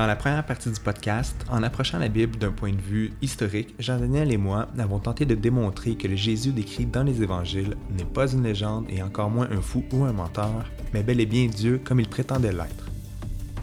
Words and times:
Dans 0.00 0.06
la 0.06 0.16
première 0.16 0.46
partie 0.46 0.70
du 0.70 0.80
podcast, 0.80 1.36
en 1.50 1.62
approchant 1.62 1.98
la 1.98 2.08
Bible 2.08 2.38
d'un 2.38 2.52
point 2.52 2.72
de 2.72 2.80
vue 2.80 3.12
historique, 3.20 3.74
Jean-Daniel 3.78 4.32
et 4.32 4.38
moi 4.38 4.66
avons 4.78 4.98
tenté 4.98 5.26
de 5.26 5.34
démontrer 5.34 5.94
que 5.94 6.08
le 6.08 6.16
Jésus 6.16 6.52
décrit 6.52 6.86
dans 6.86 7.02
les 7.02 7.22
évangiles 7.22 7.76
n'est 7.90 8.06
pas 8.06 8.32
une 8.32 8.42
légende 8.42 8.86
et 8.88 9.02
encore 9.02 9.28
moins 9.28 9.50
un 9.50 9.60
fou 9.60 9.84
ou 9.92 10.04
un 10.04 10.14
menteur, 10.14 10.64
mais 10.94 11.02
bel 11.02 11.20
et 11.20 11.26
bien 11.26 11.48
Dieu 11.48 11.82
comme 11.84 12.00
il 12.00 12.08
prétendait 12.08 12.50
l'être. 12.50 12.88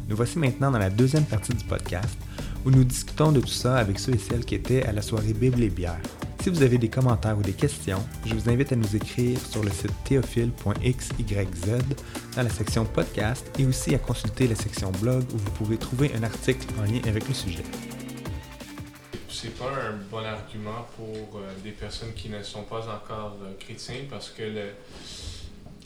Nous 0.08 0.16
voici 0.16 0.38
maintenant 0.38 0.70
dans 0.70 0.78
la 0.78 0.92
deuxième 0.92 1.26
partie 1.26 1.56
du 1.56 1.66
podcast 1.66 2.20
où 2.64 2.70
nous 2.70 2.84
discutons 2.84 3.32
de 3.32 3.40
tout 3.40 3.48
ça 3.48 3.76
avec 3.76 3.98
ceux 3.98 4.14
et 4.14 4.20
celles 4.20 4.46
qui 4.46 4.54
étaient 4.54 4.86
à 4.86 4.92
la 4.92 5.02
soirée 5.02 5.34
Bible 5.34 5.64
et 5.64 5.70
bière. 5.70 5.98
Si 6.42 6.50
vous 6.50 6.62
avez 6.62 6.78
des 6.78 6.90
commentaires 6.90 7.38
ou 7.38 7.42
des 7.42 7.54
questions, 7.54 8.00
je 8.26 8.34
vous 8.34 8.50
invite 8.50 8.72
à 8.72 8.76
nous 8.76 8.96
écrire 8.96 9.40
sur 9.40 9.64
le 9.64 9.72
site 9.72 9.92
théophile.xyz 10.06 11.16
dans 12.36 12.44
la 12.44 12.50
section 12.50 12.86
podcast 12.86 13.50
et 13.60 13.66
aussi 13.66 13.94
à 13.96 13.98
consulter 13.98 14.48
la 14.48 14.56
section 14.56 14.92
blog 14.92 15.24
où 15.34 15.38
vous 15.38 15.52
pouvez 15.52 15.78
trouver 15.78 16.12
un 16.16 16.24
article 16.24 16.68
en 16.80 16.84
lien 16.84 17.02
avec 17.06 17.28
le 17.28 17.34
sujet. 17.34 17.64
C'est 19.30 19.58
pas 19.58 19.70
un 19.70 19.98
bon 20.10 20.24
argument 20.26 20.88
pour 20.96 21.40
euh, 21.40 21.54
des 21.64 21.72
personnes 21.72 22.14
qui 22.14 22.30
ne 22.30 22.42
sont 22.42 22.64
pas 22.64 22.88
encore 22.88 23.38
euh, 23.44 23.54
chrétiens 23.60 24.06
parce 24.10 24.30
que 24.30 24.44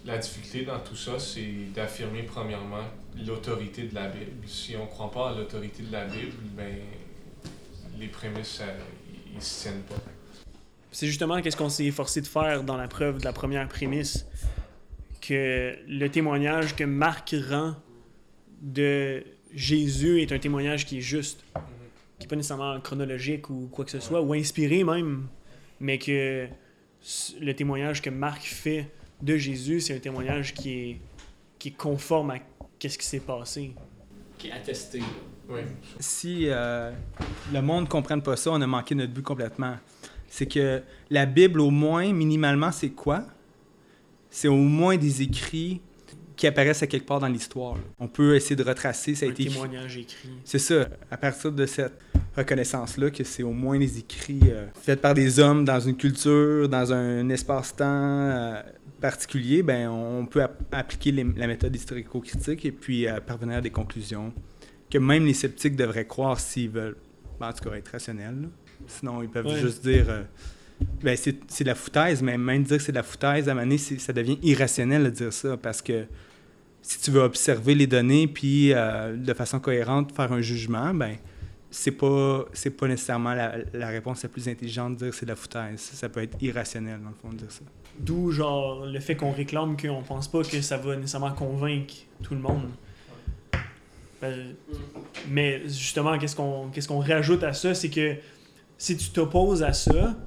la 0.06 0.18
difficulté 0.18 0.64
dans 0.64 0.80
tout 0.80 0.96
ça, 0.96 1.20
c'est 1.20 1.74
d'affirmer 1.74 2.24
premièrement 2.24 2.86
l'autorité 3.26 3.84
de 3.84 3.96
la 3.96 4.08
Bible. 4.08 4.48
Si 4.48 4.76
on 4.76 4.84
ne 4.84 4.90
croit 4.90 5.12
pas 5.12 5.30
à 5.32 5.36
l'autorité 5.36 5.84
de 5.84 5.92
la 5.92 6.06
Bible, 6.06 6.38
ben, 6.56 6.76
les 8.00 8.08
prémices, 8.08 8.62
ne 9.34 9.40
se 9.40 9.64
tiennent 9.64 9.84
pas. 9.84 9.96
C'est 10.92 11.08
justement 11.08 11.42
qu'est-ce 11.42 11.58
qu'on 11.58 11.70
s'est 11.70 11.86
efforcé 11.86 12.22
de 12.22 12.28
faire 12.28 12.64
dans 12.64 12.78
la 12.78 12.88
preuve 12.88 13.20
de 13.20 13.24
la 13.24 13.32
première 13.34 13.68
prémisse, 13.68 14.28
que 15.22 15.76
le 15.88 16.08
témoignage 16.10 16.76
que 16.76 16.84
Marc 16.84 17.36
rend 17.50 17.76
de 18.62 19.24
Jésus 19.54 20.22
est 20.22 20.32
un 20.32 20.40
témoignage 20.40 20.86
qui 20.86 20.98
est 20.98 21.02
juste, 21.02 21.44
qui 22.20 22.26
n'est 22.26 22.28
pas 22.28 22.36
nécessairement 22.36 22.80
chronologique 22.82 23.50
ou 23.50 23.70
quoi 23.72 23.86
que 23.86 23.92
ce 23.92 24.00
soit, 24.00 24.22
ou 24.22 24.34
inspiré 24.34 24.84
même, 24.84 25.28
mais 25.80 25.98
que 25.98 26.48
le 27.40 27.54
témoignage 27.54 28.02
que 28.02 28.10
Marc 28.10 28.44
fait 28.44 28.90
de 29.22 29.38
Jésus, 29.38 29.82
c'est 29.82 29.96
un 29.96 30.00
témoignage 30.00 30.54
qui 30.54 30.72
est, 30.72 31.02
qui 31.58 31.70
est 31.70 31.78
conforme 31.78 32.32
à 32.32 32.36
ce 32.82 32.98
qui 32.98 33.06
s'est 33.06 33.20
passé. 33.20 33.74
Qui 34.38 34.48
est 34.48 34.52
attesté. 34.52 35.02
Oui. 35.50 35.62
Si 36.00 36.48
euh, 36.48 36.92
le 37.54 37.62
monde 37.62 37.86
ne 37.86 37.90
comprenne 37.90 38.22
pas 38.22 38.36
ça, 38.36 38.52
on 38.52 38.62
a 38.62 38.68
manqué 38.68 38.96
notre 38.96 39.14
but 39.14 39.24
complètement 39.24 39.78
c'est 40.32 40.46
que 40.46 40.82
la 41.10 41.26
Bible, 41.26 41.60
au 41.60 41.70
moins, 41.70 42.12
minimalement, 42.14 42.72
c'est 42.72 42.92
quoi? 42.92 43.26
C'est 44.30 44.48
au 44.48 44.56
moins 44.56 44.96
des 44.96 45.22
écrits 45.22 45.82
qui 46.38 46.48
apparaissent 46.48 46.82
à 46.82 46.88
quelque 46.88 47.06
part 47.06 47.20
dans 47.20 47.28
l'histoire. 47.28 47.76
On 48.00 48.08
peut 48.08 48.36
essayer 48.38 48.56
de 48.56 48.64
retracer. 48.64 49.14
Ça 49.14 49.26
a 49.26 49.30
Un 49.30 49.32
été 49.34 49.44
témoignage 49.44 49.98
écrit. 49.98 50.30
C'est 50.46 50.58
ça. 50.58 50.88
À 51.12 51.18
partir 51.18 51.52
de 51.52 51.66
cette 51.66 52.00
reconnaissance-là, 52.38 53.12
que 53.12 53.26
c'est 53.26 53.44
au 53.44 53.52
moins 53.52 53.78
des 53.78 54.00
écrits 54.00 54.40
euh, 54.46 54.68
faits 54.82 55.02
par 55.02 55.14
des 55.14 55.38
hommes 55.42 55.66
dans 55.66 55.82
une 55.82 55.98
culture, 55.98 56.70
dans 56.70 56.94
un 56.94 57.28
espace-temps 57.28 57.86
euh, 57.86 58.62
particulier, 59.02 59.64
ben, 59.64 59.90
on 59.90 60.26
peut 60.26 60.48
appliquer 60.72 61.12
la 61.12 61.46
méthode 61.46 61.76
historico-critique 61.76 62.66
et 62.66 62.72
puis 62.72 63.06
euh, 63.06 63.20
parvenir 63.20 63.58
à 63.58 63.62
des 63.62 63.70
conclusions 63.70 64.32
que 64.90 64.98
même 64.98 65.26
les 65.26 65.34
sceptiques 65.34 65.76
devraient 65.76 66.08
croire 66.08 66.40
s'ils 66.40 66.70
veulent, 66.70 66.96
ben, 67.38 67.50
en 67.50 67.54
tout 67.54 67.70
cas, 67.70 67.76
être 67.76 67.90
rationnels. 67.90 68.48
Sinon, 68.88 69.22
ils 69.22 69.30
peuvent 69.30 69.58
juste 69.60 69.84
dire. 69.84 70.06
Euh, 70.10 70.24
ben, 71.04 71.16
c'est 71.16 71.64
de 71.64 71.68
la 71.68 71.76
foutaise, 71.76 72.22
mais 72.22 72.38
même 72.38 72.64
dire 72.64 72.78
que 72.78 72.84
c'est 72.84 72.92
de 72.92 72.98
la 72.98 73.04
foutaise, 73.04 73.48
à 73.48 73.52
un 73.52 73.56
moment 73.56 73.68
donné, 73.68 73.78
ça 73.78 74.14
devient 74.14 74.40
irrationnel 74.42 75.04
de 75.04 75.10
dire 75.10 75.34
ça 75.34 75.58
parce 75.58 75.82
que 75.82 76.06
si 76.82 77.00
tu 77.00 77.12
veux 77.12 77.22
observer 77.22 77.76
les 77.76 77.88
données 77.88 78.28
puis 78.28 78.74
euh, 78.74 79.16
de 79.16 79.34
façon 79.34 79.60
cohérente 79.60 80.12
faire 80.16 80.32
un 80.32 80.42
jugement, 80.42 80.94
ben 80.94 81.16
c'est 81.70 81.92
pas 81.92 82.46
c'est 82.54 82.72
pas 82.72 82.88
nécessairement 82.88 83.34
la, 83.34 83.56
la, 83.74 83.88
réponse 83.90 84.24
la 84.24 84.30
plus 84.30 84.48
intelligente 84.50 84.94
de 84.98 85.06
dire 85.06 85.14
c'est 85.14 85.26
de 85.26 85.32
la 85.32 85.36
foutaise. 85.36 85.80
Ça 85.80 86.10
peut 86.10 86.22
être 86.22 86.42
irrationnel 86.42 87.00
dans 87.02 87.10
le 87.10 87.16
fond 87.16 87.30
de 87.30 87.38
dire 87.38 87.52
ça. 87.52 87.62
D'où 88.00 88.32
genre 88.32 88.86
le 88.86 89.00
fait 89.00 89.16
qu'on 89.16 89.32
réclame 89.32 89.78
qu'on 89.78 90.02
pense 90.02 90.28
pas 90.28 90.44
que 90.44 90.62
ça 90.62 90.78
va 90.78 90.96
nécessairement 90.96 91.32
convaincre 91.32 91.94
tout 92.24 92.34
le 92.34 92.42
monde. 92.42 92.70
Ben, 94.22 94.56
mais 95.30 95.62
justement, 95.66 96.18
qu'est-ce 96.18 96.36
qu'on 96.36 96.70
qu'est-ce 96.70 96.88
qu'on 96.88 97.00
rajoute 97.00 97.44
à 97.44 97.54
ça, 97.54 97.74
c'est 97.74 97.90
que 97.90 98.16
si 98.82 98.98
tu 98.98 99.12
t'opposes 99.12 99.62
à 99.62 99.74
ça, 99.74 100.18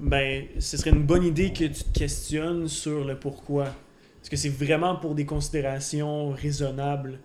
ben, 0.00 0.46
ce 0.58 0.78
serait 0.78 0.88
une 0.88 1.04
bonne 1.04 1.22
idée 1.22 1.52
que 1.52 1.64
tu 1.64 1.84
te 1.84 1.98
questionnes 1.98 2.66
sur 2.66 3.04
le 3.04 3.14
pourquoi. 3.14 3.64
Est-ce 3.66 4.30
que 4.30 4.36
c'est 4.36 4.48
vraiment 4.48 4.96
pour 4.96 5.14
des 5.14 5.26
considérations 5.26 6.30
raisonnables 6.30 7.18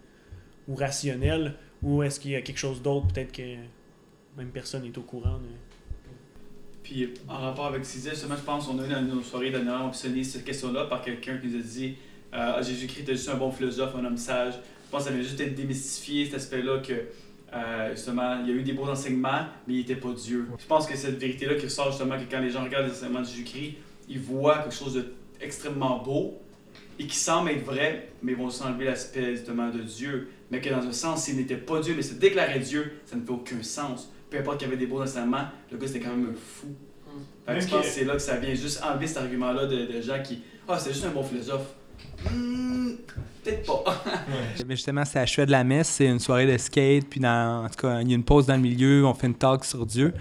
ou 0.67 0.75
rationnelles, 0.75 1.55
ou 1.81 2.03
est-ce 2.03 2.19
qu'il 2.19 2.31
y 2.31 2.35
a 2.35 2.41
quelque 2.41 2.57
chose 2.57 2.81
d'autre, 2.81 3.07
peut-être 3.07 3.31
que 3.31 3.55
même 4.35 4.49
personne 4.51 4.83
n'est 4.83 4.97
au 4.97 5.01
courant 5.01 5.39
Puis, 6.83 7.13
en 7.29 7.37
rapport 7.37 7.67
avec 7.67 7.85
ce 7.85 8.03
que 8.03 8.09
justement, 8.09 8.35
je 8.35 8.43
pense 8.43 8.67
qu'on 8.67 8.79
a 8.79 8.85
eu 8.85 8.89
dans 8.89 9.01
nos 9.01 9.21
soirées 9.21 9.51
dernièrement 9.51 9.87
optionné 9.87 10.25
cette 10.25 10.43
question-là 10.43 10.87
par 10.87 11.01
quelqu'un 11.01 11.37
qui 11.37 11.47
nous 11.47 11.57
a 11.57 11.63
dit 11.63 11.95
euh, 12.33 12.61
Jésus-Christ 12.61 13.03
était 13.03 13.15
juste 13.15 13.29
un 13.29 13.37
bon 13.37 13.49
philosophe, 13.49 13.95
un 13.95 14.03
homme 14.03 14.17
sage. 14.17 14.55
Je 14.55 14.91
pense 14.91 15.03
que 15.03 15.09
ça 15.09 15.15
vient 15.15 15.23
juste 15.23 15.39
être 15.39 15.55
démystifié 15.55 16.25
cet 16.25 16.33
aspect-là 16.33 16.79
que 16.79 17.05
euh, 17.53 17.91
justement, 17.91 18.39
il 18.41 18.49
y 18.49 18.51
a 18.51 18.55
eu 18.55 18.63
des 18.63 18.73
beaux 18.73 18.87
enseignements, 18.87 19.45
mais 19.67 19.73
il 19.73 19.77
n'était 19.77 19.95
pas 19.95 20.11
Dieu. 20.11 20.47
Je 20.57 20.65
pense 20.65 20.85
que 20.85 20.95
cette 20.95 21.17
vérité-là 21.17 21.55
qui 21.55 21.65
ressort 21.65 21.91
justement 21.91 22.17
que 22.17 22.29
quand 22.29 22.39
les 22.39 22.49
gens 22.49 22.63
regardent 22.63 22.85
les 22.85 22.91
enseignements 22.91 23.21
de 23.21 23.25
Jésus-Christ, 23.25 23.75
ils 24.07 24.19
voient 24.19 24.59
quelque 24.59 24.75
chose 24.75 25.03
d'extrêmement 25.39 25.99
beau 25.99 26.39
et 26.99 27.07
qui 27.07 27.15
semble 27.15 27.49
être 27.51 27.63
vrai, 27.63 28.09
mais 28.21 28.33
ils 28.33 28.37
vont 28.37 28.49
s'enlever 28.49 28.85
l'aspect 28.85 29.35
justement 29.35 29.69
de 29.69 29.79
Dieu. 29.79 30.29
Mais 30.51 30.61
que 30.61 30.69
dans 30.69 30.85
un 30.85 30.91
sens, 30.91 31.23
s'il 31.23 31.37
n'était 31.37 31.55
pas 31.55 31.79
Dieu, 31.79 31.93
mais 31.95 32.01
se 32.01 32.15
déclarait 32.15 32.59
Dieu, 32.59 32.93
ça 33.05 33.15
ne 33.15 33.21
fait 33.23 33.31
aucun 33.31 33.63
sens. 33.63 34.11
Peu 34.29 34.37
importe 34.37 34.59
qu'il 34.59 34.67
y 34.67 34.71
avait 34.71 34.79
des 34.79 34.87
beaux 34.87 35.01
enseignements, 35.01 35.45
le 35.71 35.77
gars 35.77 35.87
c'était 35.87 36.01
quand 36.01 36.15
même 36.15 36.31
un 36.31 36.35
fou. 36.35 36.67
Hmm. 37.07 37.59
je 37.59 37.67
pense 37.67 37.85
que 37.85 37.91
c'est 37.91 38.05
là 38.05 38.13
que 38.13 38.19
ça 38.19 38.37
vient 38.37 38.53
juste 38.53 38.83
enlever 38.83 39.07
cet 39.07 39.17
argument-là 39.17 39.65
de, 39.65 40.01
gens 40.01 40.21
qui 40.21 40.41
Ah, 40.67 40.77
c'est 40.77 40.91
juste 40.91 41.05
un 41.05 41.09
bon 41.09 41.23
philosophe. 41.23 41.75
Hmm, 42.29 42.91
peut-être 43.43 43.65
pas. 43.65 44.03
Mais 44.67 44.75
justement, 44.75 45.03
c'est 45.05 45.19
à 45.19 45.45
de 45.45 45.51
la 45.51 45.63
messe, 45.63 45.89
c'est 45.89 46.05
une 46.05 46.19
soirée 46.19 46.45
de 46.45 46.57
skate, 46.57 47.05
puis 47.09 47.19
dans, 47.19 47.65
en 47.65 47.69
tout 47.69 47.87
cas, 47.87 48.01
il 48.01 48.09
y 48.09 48.11
a 48.11 48.15
une 48.15 48.23
pause 48.23 48.45
dans 48.45 48.55
le 48.55 48.61
milieu, 48.61 49.05
on 49.05 49.13
fait 49.13 49.27
une 49.27 49.35
talk 49.35 49.65
sur 49.65 49.85
Dieu. 49.85 50.13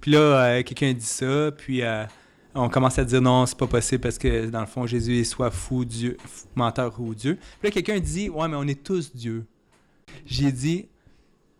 Puis 0.00 0.10
là, 0.12 0.18
euh, 0.18 0.62
quelqu'un 0.62 0.92
dit 0.92 1.04
ça, 1.04 1.50
puis 1.56 1.82
euh, 1.82 2.04
on 2.54 2.68
commence 2.68 2.98
à 2.98 3.04
dire 3.04 3.20
non, 3.20 3.46
c'est 3.46 3.58
pas 3.58 3.66
possible 3.66 4.00
parce 4.00 4.18
que 4.18 4.46
dans 4.46 4.60
le 4.60 4.66
fond, 4.66 4.86
Jésus 4.86 5.18
est 5.20 5.24
soit 5.24 5.50
fou, 5.50 5.84
Dieu, 5.84 6.16
menteur 6.54 6.94
ou 6.98 7.14
Dieu. 7.14 7.38
Puis 7.60 7.68
là, 7.68 7.70
quelqu'un 7.70 7.98
dit 7.98 8.28
ouais, 8.28 8.48
mais 8.48 8.56
on 8.56 8.66
est 8.66 8.82
tous 8.82 9.14
Dieu. 9.14 9.44
J'ai 10.24 10.52
dit 10.52 10.86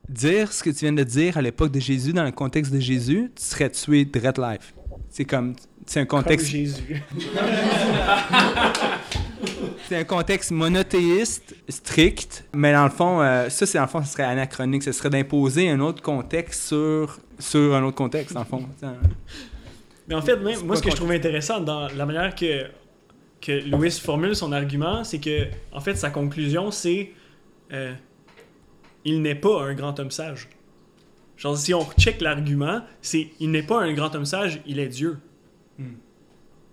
dire 0.08 0.52
ce 0.52 0.62
que 0.62 0.70
tu 0.70 0.80
viens 0.80 0.92
de 0.92 1.02
dire 1.02 1.36
à 1.36 1.42
l'époque 1.42 1.72
de 1.72 1.80
Jésus, 1.80 2.12
dans 2.12 2.24
le 2.24 2.32
contexte 2.32 2.72
de 2.72 2.80
Jésus, 2.80 3.32
tu 3.34 3.42
serais 3.42 3.70
tué 3.70 4.04
de 4.04 4.20
Red 4.20 4.38
Life. 4.38 4.74
C'est 5.10 5.24
comme, 5.24 5.54
c'est 5.86 6.00
un 6.00 6.06
contexte. 6.06 6.46
Comme 6.46 6.56
Jésus. 6.56 7.02
c'est 9.88 9.96
un 9.96 10.04
contexte 10.04 10.50
monothéiste, 10.50 11.54
strict, 11.68 12.44
mais 12.54 12.72
dans 12.72 12.84
le 12.84 12.90
fond, 12.90 13.20
euh, 13.20 13.48
ça, 13.48 13.66
c'est 13.66 13.78
dans 13.78 13.84
le 13.84 13.90
fond, 13.90 14.02
ce 14.02 14.12
serait 14.12 14.24
anachronique. 14.24 14.82
Ce 14.82 14.92
serait 14.92 15.10
d'imposer 15.10 15.68
un 15.70 15.80
autre 15.80 16.02
contexte 16.02 16.68
sur, 16.68 17.18
sur 17.38 17.74
un 17.74 17.82
autre 17.84 17.96
contexte, 17.96 18.34
dans 18.34 18.40
le 18.40 18.46
fond. 18.46 18.64
Mais 20.08 20.14
en 20.14 20.22
fait, 20.22 20.36
même, 20.36 20.60
moi, 20.64 20.76
ce 20.76 20.82
que 20.82 20.90
je 20.90 20.96
trouve 20.96 21.12
intéressant 21.12 21.60
dans 21.60 21.88
la 21.88 22.06
manière 22.06 22.34
que, 22.34 22.66
que 23.40 23.68
Louis 23.68 23.90
formule 23.90 24.34
son 24.34 24.52
argument, 24.52 25.04
c'est 25.04 25.20
que, 25.20 25.46
en 25.72 25.80
fait, 25.80 25.94
sa 25.94 26.10
conclusion, 26.10 26.70
c'est 26.70 27.12
euh, 27.72 27.92
il 29.04 29.22
n'est 29.22 29.34
pas 29.34 29.62
un 29.62 29.74
grand 29.74 29.98
homme 30.00 30.10
sage. 30.10 30.48
Genre, 31.36 31.56
si 31.56 31.74
on 31.74 31.86
check 31.98 32.20
l'argument, 32.20 32.80
c'est 33.02 33.28
il 33.40 33.50
n'est 33.50 33.62
pas 33.62 33.82
un 33.82 33.92
grand 33.92 34.14
homme 34.14 34.24
sage, 34.24 34.60
il 34.66 34.78
est 34.78 34.88
Dieu. 34.88 35.18
Hmm. 35.78 35.94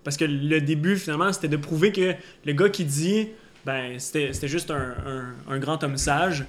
Parce 0.03 0.17
que 0.17 0.25
le 0.25 0.59
début, 0.61 0.97
finalement, 0.97 1.31
c'était 1.31 1.47
de 1.47 1.57
prouver 1.57 1.91
que 1.91 2.13
le 2.45 2.53
gars 2.53 2.69
qui 2.69 2.85
dit, 2.85 3.29
ben, 3.65 3.97
c'était 3.99 4.47
juste 4.47 4.71
un, 4.71 4.95
un, 5.47 5.59
grand 5.59 5.83
homme 5.83 5.97
sage, 5.97 6.45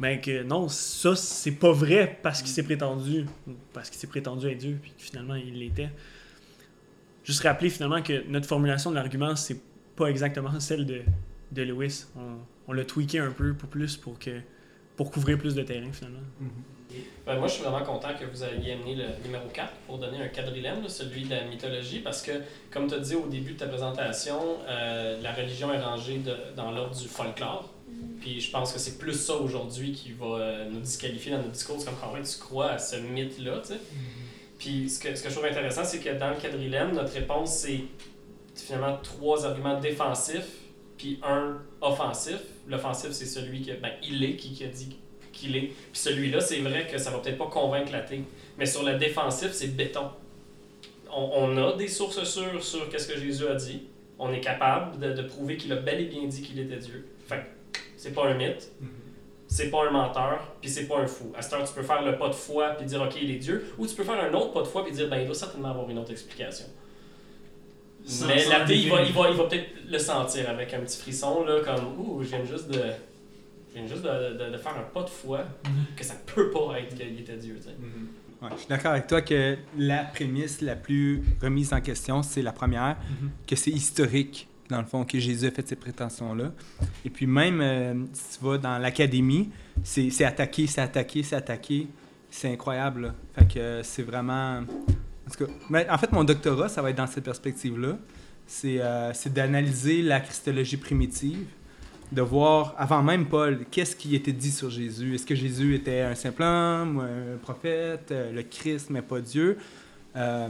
ben, 0.00 0.20
que 0.20 0.42
non, 0.42 0.68
ça, 0.68 1.14
c'est 1.14 1.52
pas 1.52 1.72
vrai 1.72 2.18
parce 2.22 2.42
qu'il 2.42 2.50
s'est 2.50 2.64
prétendu, 2.64 3.26
parce 3.72 3.90
qu'il 3.90 3.98
s'est 3.98 4.08
prétendu 4.08 4.48
être 4.48 4.58
Dieu, 4.58 4.78
puis 4.80 4.92
finalement, 4.98 5.36
il 5.36 5.58
l'était. 5.58 5.90
Juste 7.24 7.42
rappeler, 7.42 7.70
finalement, 7.70 8.02
que 8.02 8.26
notre 8.28 8.46
formulation 8.46 8.90
de 8.90 8.96
l'argument, 8.96 9.36
c'est 9.36 9.60
pas 9.94 10.06
exactement 10.06 10.58
celle 10.60 10.86
de, 10.86 11.00
de 11.52 11.62
Lewis. 11.62 12.06
On, 12.16 12.38
on 12.68 12.72
l'a 12.72 12.84
tweaké 12.84 13.18
un 13.18 13.30
peu 13.30 13.54
pour 13.54 13.68
plus 13.68 13.96
pour, 13.96 14.18
que, 14.18 14.40
pour 14.96 15.10
couvrir 15.10 15.38
plus 15.38 15.54
de 15.54 15.62
terrain, 15.62 15.92
finalement. 15.92 16.20
Mm-hmm. 16.42 16.76
Ben, 17.26 17.38
moi, 17.38 17.48
je 17.48 17.54
suis 17.54 17.62
vraiment 17.62 17.84
content 17.84 18.10
que 18.18 18.24
vous 18.24 18.44
ayez 18.44 18.74
amené 18.74 18.94
le 18.94 19.04
numéro 19.24 19.48
4 19.52 19.72
pour 19.86 19.98
donner 19.98 20.22
un 20.22 20.28
quadrilemme, 20.28 20.88
celui 20.88 21.24
de 21.24 21.30
la 21.30 21.44
mythologie, 21.44 21.98
parce 21.98 22.22
que, 22.22 22.30
comme 22.70 22.86
tu 22.86 22.94
as 22.94 23.00
dit 23.00 23.14
au 23.14 23.26
début 23.26 23.54
de 23.54 23.58
ta 23.58 23.66
présentation, 23.66 24.40
euh, 24.68 25.20
la 25.20 25.32
religion 25.32 25.72
est 25.72 25.80
rangée 25.80 26.20
dans 26.56 26.70
l'ordre 26.70 26.94
du 26.94 27.08
folklore. 27.08 27.72
Puis 28.20 28.40
je 28.40 28.50
pense 28.50 28.72
que 28.72 28.78
c'est 28.78 28.98
plus 28.98 29.14
ça 29.14 29.34
aujourd'hui 29.34 29.92
qui 29.92 30.12
va 30.12 30.26
euh, 30.26 30.70
nous 30.70 30.80
disqualifier 30.80 31.32
dans 31.32 31.38
notre 31.38 31.50
discours, 31.50 31.84
comme 31.84 31.94
quand 32.00 32.22
tu 32.22 32.38
crois 32.38 32.72
à 32.72 32.78
ce 32.78 32.96
mythe-là. 32.96 33.58
Mm-hmm. 33.58 34.56
Puis 34.58 34.88
ce 34.88 35.00
que, 35.00 35.14
ce 35.14 35.22
que 35.22 35.28
je 35.28 35.34
trouve 35.34 35.46
intéressant, 35.46 35.84
c'est 35.84 36.00
que 36.00 36.10
dans 36.18 36.30
le 36.30 36.36
quadrilemme, 36.36 36.92
notre 36.92 37.12
réponse, 37.12 37.58
c'est 37.58 37.82
finalement 38.54 38.98
trois 39.02 39.44
arguments 39.44 39.80
défensifs, 39.80 40.52
puis 40.96 41.20
un 41.22 41.58
offensif. 41.80 42.40
L'offensif, 42.68 43.10
c'est 43.12 43.26
celui 43.26 43.62
que, 43.62 43.72
ben, 43.72 43.90
il 44.02 44.24
est, 44.24 44.36
qui, 44.36 44.52
qui 44.52 44.64
a 44.64 44.68
dit 44.68 44.96
qu'il 45.32 45.56
est. 45.56 45.68
Puis 45.68 45.74
celui-là, 45.92 46.40
c'est 46.40 46.60
vrai 46.60 46.86
que 46.90 46.98
ça 46.98 47.10
va 47.10 47.18
peut-être 47.18 47.38
pas 47.38 47.46
convaincre 47.46 47.92
l'athée. 47.92 48.22
Mais 48.58 48.66
sur 48.66 48.82
le 48.82 48.96
défensif, 48.96 49.52
c'est 49.52 49.76
béton. 49.76 50.08
On, 51.12 51.30
on 51.34 51.56
a 51.56 51.76
des 51.76 51.88
sources 51.88 52.24
sûres 52.24 52.62
sur 52.62 52.88
qu'est-ce 52.88 53.08
que 53.08 53.18
Jésus 53.18 53.46
a 53.46 53.54
dit. 53.54 53.82
On 54.18 54.32
est 54.32 54.40
capable 54.40 54.98
de, 54.98 55.12
de 55.12 55.22
prouver 55.22 55.56
qu'il 55.56 55.72
a 55.72 55.76
bel 55.76 56.00
et 56.00 56.06
bien 56.06 56.24
dit 56.24 56.42
qu'il 56.42 56.58
était 56.58 56.78
Dieu. 56.78 57.06
Fait 57.26 57.44
c'est 57.96 58.12
pas 58.12 58.26
un 58.26 58.34
mythe, 58.34 58.70
c'est 59.48 59.70
pas 59.70 59.86
un 59.86 59.90
menteur, 59.90 60.54
puis 60.60 60.70
c'est 60.70 60.86
pas 60.86 60.98
un 60.98 61.06
fou. 61.06 61.32
À 61.36 61.42
cette 61.42 61.54
heure, 61.54 61.66
tu 61.66 61.74
peux 61.74 61.82
faire 61.82 62.02
le 62.02 62.18
pas 62.18 62.28
de 62.28 62.34
foi 62.34 62.70
puis 62.70 62.86
dire 62.86 63.02
OK, 63.02 63.16
il 63.20 63.30
est 63.30 63.38
Dieu, 63.38 63.64
ou 63.78 63.86
tu 63.86 63.94
peux 63.94 64.04
faire 64.04 64.22
un 64.22 64.32
autre 64.34 64.52
pas 64.52 64.60
de 64.60 64.66
foi 64.66 64.84
puis 64.84 64.92
dire 64.92 65.08
ben 65.08 65.18
il 65.18 65.26
doit 65.26 65.34
certainement 65.34 65.70
avoir 65.70 65.88
une 65.88 65.98
autre 65.98 66.10
explication. 66.10 66.66
Sans- 68.06 68.26
Mais 68.28 68.38
sans 68.38 68.50
l'athée, 68.50 68.76
il 68.78 68.88
va, 68.90 69.02
il 69.02 69.12
va, 69.12 69.30
il 69.30 69.36
va 69.36 69.44
peut-être 69.44 69.68
le 69.90 69.98
sentir 69.98 70.48
avec 70.48 70.72
un 70.74 70.78
petit 70.80 70.98
frisson, 71.00 71.44
là, 71.44 71.60
comme 71.64 71.98
Ouh, 71.98 72.22
je 72.22 72.28
viens 72.28 72.44
juste 72.44 72.68
de. 72.68 72.80
Je 73.74 73.80
viens 73.80 73.86
juste 73.88 74.02
de, 74.02 74.38
de- 74.44 74.52
de 74.52 74.56
faire 74.58 74.76
un 74.78 74.82
pas 74.94 75.02
de 75.02 75.08
foi 75.10 75.44
que 75.96 76.04
ça 76.04 76.14
peut 76.34 76.50
pas 76.50 76.78
être 76.80 76.94
qu'il 76.96 77.20
était 77.20 77.36
Dieu. 77.36 77.56
tu 77.56 77.62
sais. 77.64 77.74
Ouais, 78.42 78.48
je 78.52 78.58
suis 78.60 78.68
d'accord 78.68 78.92
avec 78.92 79.06
toi 79.06 79.22
que 79.22 79.56
la 79.78 80.04
prémisse 80.04 80.60
la 80.60 80.76
plus 80.76 81.22
remise 81.42 81.72
en 81.72 81.80
question, 81.80 82.22
c'est 82.22 82.42
la 82.42 82.52
première, 82.52 82.96
Mhm. 83.22 83.30
que 83.46 83.56
c'est 83.56 83.70
historique, 83.70 84.46
dans 84.70 84.78
le 84.78 84.84
fond, 84.86 85.04
que 85.04 85.18
Jésus 85.18 85.46
a 85.46 85.50
fait 85.50 85.66
ces 85.66 85.76
prétentions-là. 85.76 86.52
Et 87.04 87.10
puis 87.10 87.26
même, 87.26 87.60
euh, 87.60 87.94
si 88.12 88.38
tu 88.38 88.44
vas 88.44 88.58
dans 88.58 88.78
l'académie, 88.78 89.50
c'est 89.82 90.10
c'est 90.10 90.24
attaqué, 90.24 90.66
c'est 90.66 90.80
attaqué, 90.82 91.22
c'est 91.22 91.36
attaqué. 91.36 91.88
C'est 92.30 92.52
incroyable. 92.52 93.00
là. 93.02 93.14
Fait 93.34 93.54
que 93.54 93.80
c'est 93.82 94.02
vraiment... 94.02 94.62
En 95.26 95.30
tout 95.30 95.44
cas, 95.44 95.94
en 95.94 95.98
fait, 95.98 96.12
mon 96.12 96.24
doctorat, 96.24 96.68
ça 96.68 96.82
va 96.82 96.90
être 96.90 96.96
dans 96.96 97.06
cette 97.06 97.24
perspective-là. 97.24 97.98
C'est 98.46 98.80
euh, 98.80 99.12
c'est 99.12 99.32
d'analyser 99.32 100.02
la 100.02 100.20
christologie 100.20 100.76
primitive, 100.76 101.46
de 102.12 102.22
voir, 102.22 102.74
avant 102.78 103.02
même 103.02 103.26
Paul, 103.26 103.64
qu'est-ce 103.70 103.96
qui 103.96 104.14
était 104.14 104.32
dit 104.32 104.52
sur 104.52 104.70
Jésus. 104.70 105.16
Est-ce 105.16 105.26
que 105.26 105.34
Jésus 105.34 105.74
était 105.74 106.02
un 106.02 106.14
simple 106.14 106.42
homme, 106.42 107.00
un 107.00 107.36
prophète, 107.38 108.12
euh, 108.12 108.32
le 108.32 108.42
Christ, 108.44 108.90
mais 108.90 109.02
pas 109.02 109.20
Dieu? 109.20 109.58
Euh, 110.14 110.48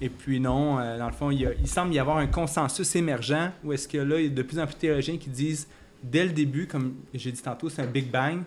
et 0.00 0.08
puis 0.08 0.40
non, 0.40 0.76
dans 0.98 1.06
le 1.06 1.12
fond, 1.12 1.30
il, 1.30 1.54
il 1.60 1.68
semble 1.68 1.94
y 1.94 1.98
avoir 1.98 2.16
un 2.16 2.26
consensus 2.26 2.96
émergent 2.96 3.52
où 3.62 3.72
est-ce 3.72 3.86
que 3.86 3.98
là, 3.98 4.18
il 4.18 4.24
y 4.24 4.26
a 4.26 4.30
de 4.30 4.42
plus 4.42 4.58
en 4.58 4.66
plus 4.66 4.74
de 4.74 4.80
théologiens 4.80 5.18
qui 5.18 5.30
disent, 5.30 5.68
dès 6.02 6.24
le 6.24 6.32
début, 6.32 6.66
comme 6.66 6.94
j'ai 7.12 7.30
dit 7.30 7.40
tantôt, 7.40 7.68
c'est 7.68 7.82
un 7.82 7.86
Big 7.86 8.10
Bang, 8.10 8.42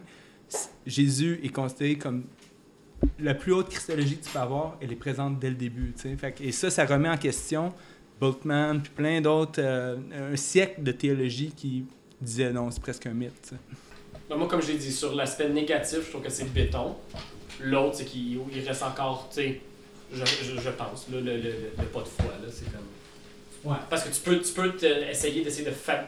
Jésus 0.85 1.39
est 1.43 1.49
considéré 1.49 1.95
comme 1.97 2.23
la 3.19 3.33
plus 3.33 3.53
haute 3.53 3.69
christologie 3.69 4.17
que 4.17 4.25
tu 4.25 4.31
peux 4.31 4.39
avoir, 4.39 4.77
elle 4.81 4.91
est 4.91 4.95
présente 4.95 5.39
dès 5.39 5.49
le 5.49 5.55
début. 5.55 5.93
tu 5.95 6.03
sais. 6.03 6.15
Fait 6.17 6.35
et 6.41 6.51
ça, 6.51 6.69
ça 6.69 6.85
remet 6.85 7.09
en 7.09 7.17
question 7.17 7.73
Bultmann, 8.19 8.81
puis 8.81 8.91
plein 8.95 9.21
d'autres, 9.21 9.59
euh, 9.61 9.97
un 10.33 10.35
siècle 10.35 10.83
de 10.83 10.91
théologie 10.91 11.51
qui 11.55 11.85
disait 12.19 12.51
non, 12.51 12.71
c'est 12.71 12.81
presque 12.81 13.05
un 13.05 13.13
mythe. 13.13 13.53
Ben, 14.29 14.35
moi, 14.35 14.47
comme 14.47 14.61
j'ai 14.61 14.75
dit, 14.75 14.91
sur 14.91 15.13
l'aspect 15.15 15.49
négatif, 15.49 15.99
je 16.05 16.09
trouve 16.09 16.23
que 16.23 16.29
c'est 16.29 16.51
béton. 16.51 16.95
L'autre, 17.61 17.97
c'est 17.97 18.05
qu'il 18.05 18.39
il 18.53 18.67
reste 18.67 18.83
encore, 18.83 19.29
tu 19.29 19.41
sais, 19.41 19.61
je, 20.11 20.25
je, 20.25 20.59
je 20.59 20.69
pense, 20.69 21.07
là, 21.11 21.19
le, 21.19 21.21
le, 21.21 21.37
le, 21.37 21.51
le 21.77 21.85
pas 21.85 22.01
de 22.01 22.07
foi, 22.07 22.33
là, 22.41 22.47
c'est 22.49 22.65
comme. 22.71 23.71
Ouais. 23.71 23.77
Parce 23.89 24.03
que 24.03 24.13
tu 24.13 24.21
peux, 24.21 24.39
tu 24.39 24.53
peux 24.53 24.73
essayer 25.09 25.43
d'essayer 25.43 25.65
de 25.65 25.73
fa... 25.73 26.05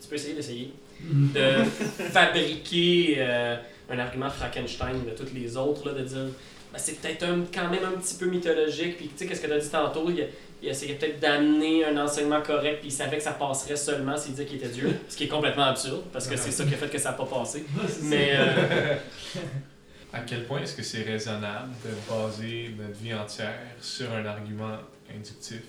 Tu 0.00 0.08
peux 0.08 0.14
essayer 0.14 0.34
d'essayer 0.34 0.72
de 1.00 1.64
fabriquer 2.10 3.16
euh, 3.18 3.56
un 3.92 3.98
argument 3.98 4.30
Frankenstein 4.30 5.04
de 5.04 5.10
toutes 5.10 5.34
les 5.34 5.56
autres, 5.56 5.86
là, 5.88 5.94
de 6.00 6.04
dire 6.04 6.26
ben, 6.72 6.78
c'est 6.78 7.00
peut-être 7.00 7.22
un- 7.24 7.44
quand 7.52 7.68
même 7.68 7.84
un 7.84 7.98
petit 8.00 8.14
peu 8.14 8.26
mythologique, 8.26 8.96
puis 8.96 9.08
tu 9.08 9.12
sais, 9.18 9.26
qu'est-ce 9.26 9.40
que 9.42 9.46
tu 9.46 9.52
as 9.52 9.58
dit 9.58 9.68
tantôt, 9.68 10.08
il, 10.08 10.26
il 10.62 10.68
essayait 10.68 10.94
peut-être 10.94 11.20
d'amener 11.20 11.84
un 11.84 11.96
enseignement 12.02 12.40
correct, 12.40 12.78
puis 12.80 12.88
il 12.88 12.92
savait 12.92 13.18
que 13.18 13.22
ça 13.22 13.32
passerait 13.32 13.76
seulement 13.76 14.16
s'il 14.16 14.32
disait 14.32 14.46
qu'il 14.46 14.56
était 14.56 14.68
Dieu, 14.68 14.90
ce 15.08 15.16
qui 15.16 15.24
est 15.24 15.28
complètement 15.28 15.64
absurde, 15.64 16.04
parce 16.12 16.26
que 16.26 16.36
c'est 16.36 16.50
ça 16.50 16.64
qui 16.64 16.72
a 16.74 16.76
fait 16.78 16.88
que 16.88 16.98
ça 16.98 17.10
n'a 17.10 17.16
pas 17.16 17.26
passé. 17.26 17.64
Mais 18.04 18.30
euh, 18.36 18.96
À 20.14 20.20
quel 20.20 20.44
point 20.44 20.60
est-ce 20.60 20.74
que 20.74 20.82
c'est 20.82 21.02
raisonnable 21.02 21.70
de 21.84 21.90
baser 22.10 22.70
notre 22.78 22.98
vie 22.98 23.14
entière 23.14 23.58
sur 23.80 24.12
un 24.12 24.24
argument 24.26 24.76
inductif 25.14 25.62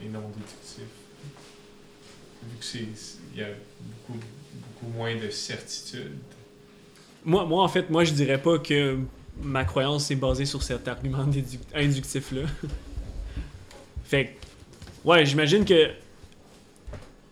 et 0.00 0.08
non 0.08 0.20
déductif? 0.28 0.84
Vu 2.44 2.58
que 2.58 2.64
c'est 2.64 2.86
il 3.34 3.40
y 3.40 3.42
a 3.42 3.48
beaucoup, 3.80 4.18
beaucoup 4.54 4.92
moins 4.96 5.16
de 5.16 5.28
certitude. 5.30 6.12
Moi, 7.24 7.44
moi, 7.44 7.62
en 7.62 7.68
fait, 7.68 7.90
moi, 7.90 8.04
je 8.04 8.12
dirais 8.12 8.40
pas 8.40 8.58
que 8.58 8.98
ma 9.42 9.64
croyance 9.64 10.10
est 10.10 10.16
basée 10.16 10.44
sur 10.46 10.62
cet 10.62 10.88
argument 10.88 11.26
inductif-là. 11.74 12.42
fait 14.04 14.26
que, 14.26 15.08
ouais, 15.08 15.26
j'imagine 15.26 15.64
que. 15.64 15.90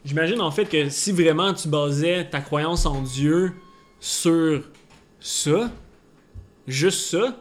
J'imagine 0.05 0.41
en 0.41 0.53
fait 0.53 0.67
que 0.67 0.89
si 0.89 1.11
vraiment 1.11 1.53
tu 1.53 1.67
basais 1.67 2.29
ta 2.29 2.41
croyance 2.41 2.87
en 2.87 3.03
Dieu 3.03 3.53
sur 3.99 4.63
ça, 5.19 5.69
juste 6.69 7.11
ça, 7.11 7.37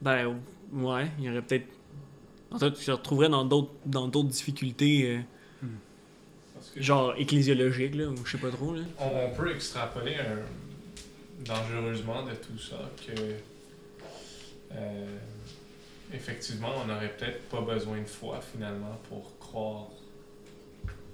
ben, 0.00 0.36
ouais, 0.72 1.10
il 1.18 1.24
y 1.24 1.30
aurait 1.30 1.42
peut-être. 1.42 1.66
En 2.52 2.60
fait, 2.60 2.70
tu 2.74 2.84
te 2.84 2.90
retrouverais 2.92 3.28
dans 3.28 3.44
d'autres 3.44 3.72
dans 3.86 4.06
d'autres 4.06 4.28
difficultés, 4.28 5.16
euh, 5.62 5.66
que 6.76 6.80
genre 6.80 7.12
ecclésiologiques, 7.18 7.96
là, 7.96 8.04
ou 8.06 8.14
je 8.24 8.30
sais 8.30 8.38
pas 8.38 8.50
trop, 8.50 8.72
là. 8.72 8.82
on, 9.00 9.04
on 9.26 9.34
peut 9.36 9.50
extrapoler 9.52 10.14
un- 10.14 10.65
dangereusement 11.44 12.22
de 12.24 12.30
tout 12.32 12.58
ça 12.58 12.90
que 13.06 13.12
euh, 14.72 15.06
effectivement 16.12 16.68
on 16.82 16.86
n'aurait 16.86 17.12
peut-être 17.16 17.42
pas 17.48 17.60
besoin 17.60 17.98
de 17.98 18.06
foi 18.06 18.40
finalement 18.52 18.98
pour 19.08 19.38
croire 19.38 19.86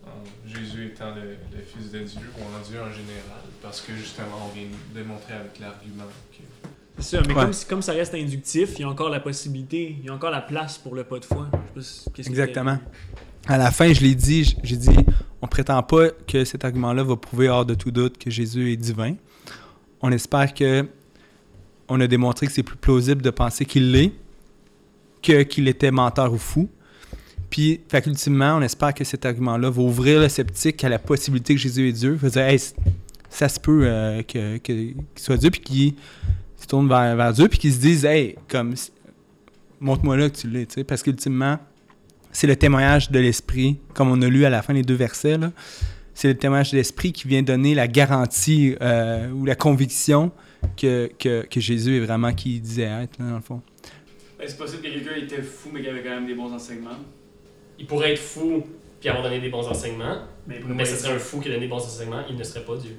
en 0.04 0.48
Jésus 0.48 0.86
étant 0.88 1.14
le, 1.14 1.22
le 1.56 1.62
Fils 1.64 1.90
de 1.92 2.00
Dieu 2.00 2.20
ou 2.38 2.42
en 2.42 2.60
Dieu 2.68 2.80
en 2.80 2.90
général 2.90 3.42
parce 3.62 3.80
que 3.80 3.94
justement 3.94 4.46
on 4.48 4.54
vient 4.54 4.64
de 4.66 4.98
démontrer 5.00 5.34
avec 5.34 5.58
l'argument 5.60 6.04
que 6.32 6.42
C'est 7.02 7.16
ça, 7.16 7.22
mais 7.26 7.34
Ouais. 7.34 7.42
comme, 7.44 7.52
comme 7.68 7.82
ça 7.82 7.92
reste 7.92 8.14
inductif, 8.14 8.70
il 8.78 8.82
y 8.82 8.84
a 8.84 8.88
encore 8.88 9.08
la 9.10 9.20
possibilité, 9.20 9.96
il 9.98 10.04
y 10.06 10.08
a 10.08 10.14
encore 10.14 10.30
la 10.30 10.40
place 10.42 10.76
pour 10.78 10.94
le 10.94 11.04
pas 11.04 11.18
de 11.18 11.24
foi. 11.24 11.48
Je 11.52 11.56
sais 11.56 11.64
pas 11.74 11.82
si- 11.82 12.10
qu'est-ce 12.12 12.28
que 12.28 12.32
Exactement. 12.32 12.78
À 13.46 13.58
la 13.58 13.70
fin, 13.72 13.92
je 13.92 14.00
l'ai 14.02 14.14
dit, 14.14 14.56
j'ai 14.62 14.76
dit, 14.76 14.94
on 15.40 15.46
prétend 15.48 15.82
pas 15.82 16.10
que 16.10 16.44
cet 16.44 16.64
argument-là 16.64 17.02
va 17.02 17.16
prouver 17.16 17.48
hors 17.48 17.64
de 17.66 17.74
tout 17.74 17.90
doute 17.90 18.18
que 18.18 18.30
Jésus 18.30 18.72
est 18.72 18.76
divin. 18.76 19.16
On 20.02 20.10
espère 20.12 20.52
que 20.52 20.86
on 21.88 22.00
a 22.00 22.06
démontré 22.06 22.46
que 22.46 22.52
c'est 22.52 22.62
plus 22.62 22.76
plausible 22.76 23.22
de 23.22 23.30
penser 23.30 23.64
qu'il 23.64 23.92
l'est 23.92 24.12
que 25.22 25.42
qu'il 25.42 25.68
était 25.68 25.90
menteur 25.90 26.32
ou 26.32 26.38
fou. 26.38 26.68
Puis, 27.50 27.80
fait 27.88 28.00
qu'ultimement, 28.00 28.56
on 28.56 28.62
espère 28.62 28.94
que 28.94 29.04
cet 29.04 29.26
argument-là 29.26 29.68
va 29.68 29.82
ouvrir 29.82 30.20
le 30.20 30.28
sceptique 30.28 30.82
à 30.84 30.88
la 30.88 30.98
possibilité 30.98 31.54
que 31.54 31.60
Jésus 31.60 31.88
est 31.88 31.92
Dieu. 31.92 32.12
Il 32.12 32.18
va 32.18 32.30
dire, 32.30 32.42
Hey, 32.42 32.58
ça 33.32 33.48
se 33.48 33.58
peut 33.58 33.82
euh, 33.84 34.22
qu'il 34.22 34.94
soit 35.16 35.36
Dieu, 35.38 35.50
puis 35.50 35.60
qu'il 35.60 35.94
se 36.56 36.66
tourne 36.66 36.88
vers, 36.88 37.16
vers 37.16 37.32
Dieu, 37.32 37.48
puis 37.48 37.58
qu'il 37.58 37.72
se 37.72 37.78
dise, 37.78 38.04
hey, 38.04 38.36
comme, 38.48 38.74
montre-moi 39.80 40.16
là 40.16 40.30
que 40.30 40.36
tu 40.36 40.48
l'es, 40.48 40.66
tu 40.66 40.74
sais, 40.74 40.84
parce 40.84 41.02
qu'ultimement, 41.02 41.58
c'est 42.30 42.46
le 42.46 42.56
témoignage 42.56 43.10
de 43.10 43.18
l'esprit, 43.18 43.78
comme 43.94 44.10
on 44.10 44.20
a 44.22 44.28
lu 44.28 44.44
à 44.44 44.50
la 44.50 44.62
fin 44.62 44.74
des 44.74 44.82
deux 44.82 44.94
versets. 44.94 45.38
C'est 46.14 46.28
le 46.28 46.36
témoignage 46.36 46.72
de 46.72 46.76
l'esprit 46.76 47.12
qui 47.12 47.26
vient 47.28 47.42
donner 47.42 47.74
la 47.74 47.88
garantie 47.88 48.76
euh, 48.80 49.30
ou 49.30 49.44
la 49.44 49.54
conviction 49.54 50.30
que, 50.76 51.10
que, 51.18 51.42
que 51.46 51.60
Jésus 51.60 51.96
est 51.96 52.00
vraiment 52.00 52.32
qui 52.32 52.56
il 52.56 52.60
disait 52.60 52.82
être, 52.82 53.18
là, 53.18 53.30
dans 53.30 53.36
le 53.36 53.40
fond. 53.42 53.60
Ben, 54.38 54.46
c'est 54.48 54.58
possible 54.58 54.82
que 54.82 54.88
quelqu'un 54.88 55.14
était 55.16 55.42
fou, 55.42 55.70
mais 55.72 55.80
qu'il 55.80 55.88
avait 55.90 56.02
quand 56.02 56.10
même 56.10 56.26
des 56.26 56.34
bons 56.34 56.52
enseignements. 56.52 56.98
il 57.78 57.86
pourrait 57.86 58.12
être 58.12 58.18
fou 58.20 58.62
puis 59.00 59.08
avoir 59.08 59.24
donné 59.24 59.40
des 59.40 59.48
bons 59.48 59.66
enseignements, 59.66 60.18
Mais, 60.46 60.60
mais 60.68 60.84
ce 60.84 60.94
serait 60.96 61.14
un 61.14 61.18
fou 61.18 61.40
qui 61.40 61.48
a 61.48 61.52
donné 61.52 61.62
des 61.66 61.68
bons 61.70 61.76
enseignements, 61.78 62.22
il 62.30 62.36
ne 62.36 62.44
serait 62.44 62.64
pas 62.64 62.76
Dieu. 62.76 62.96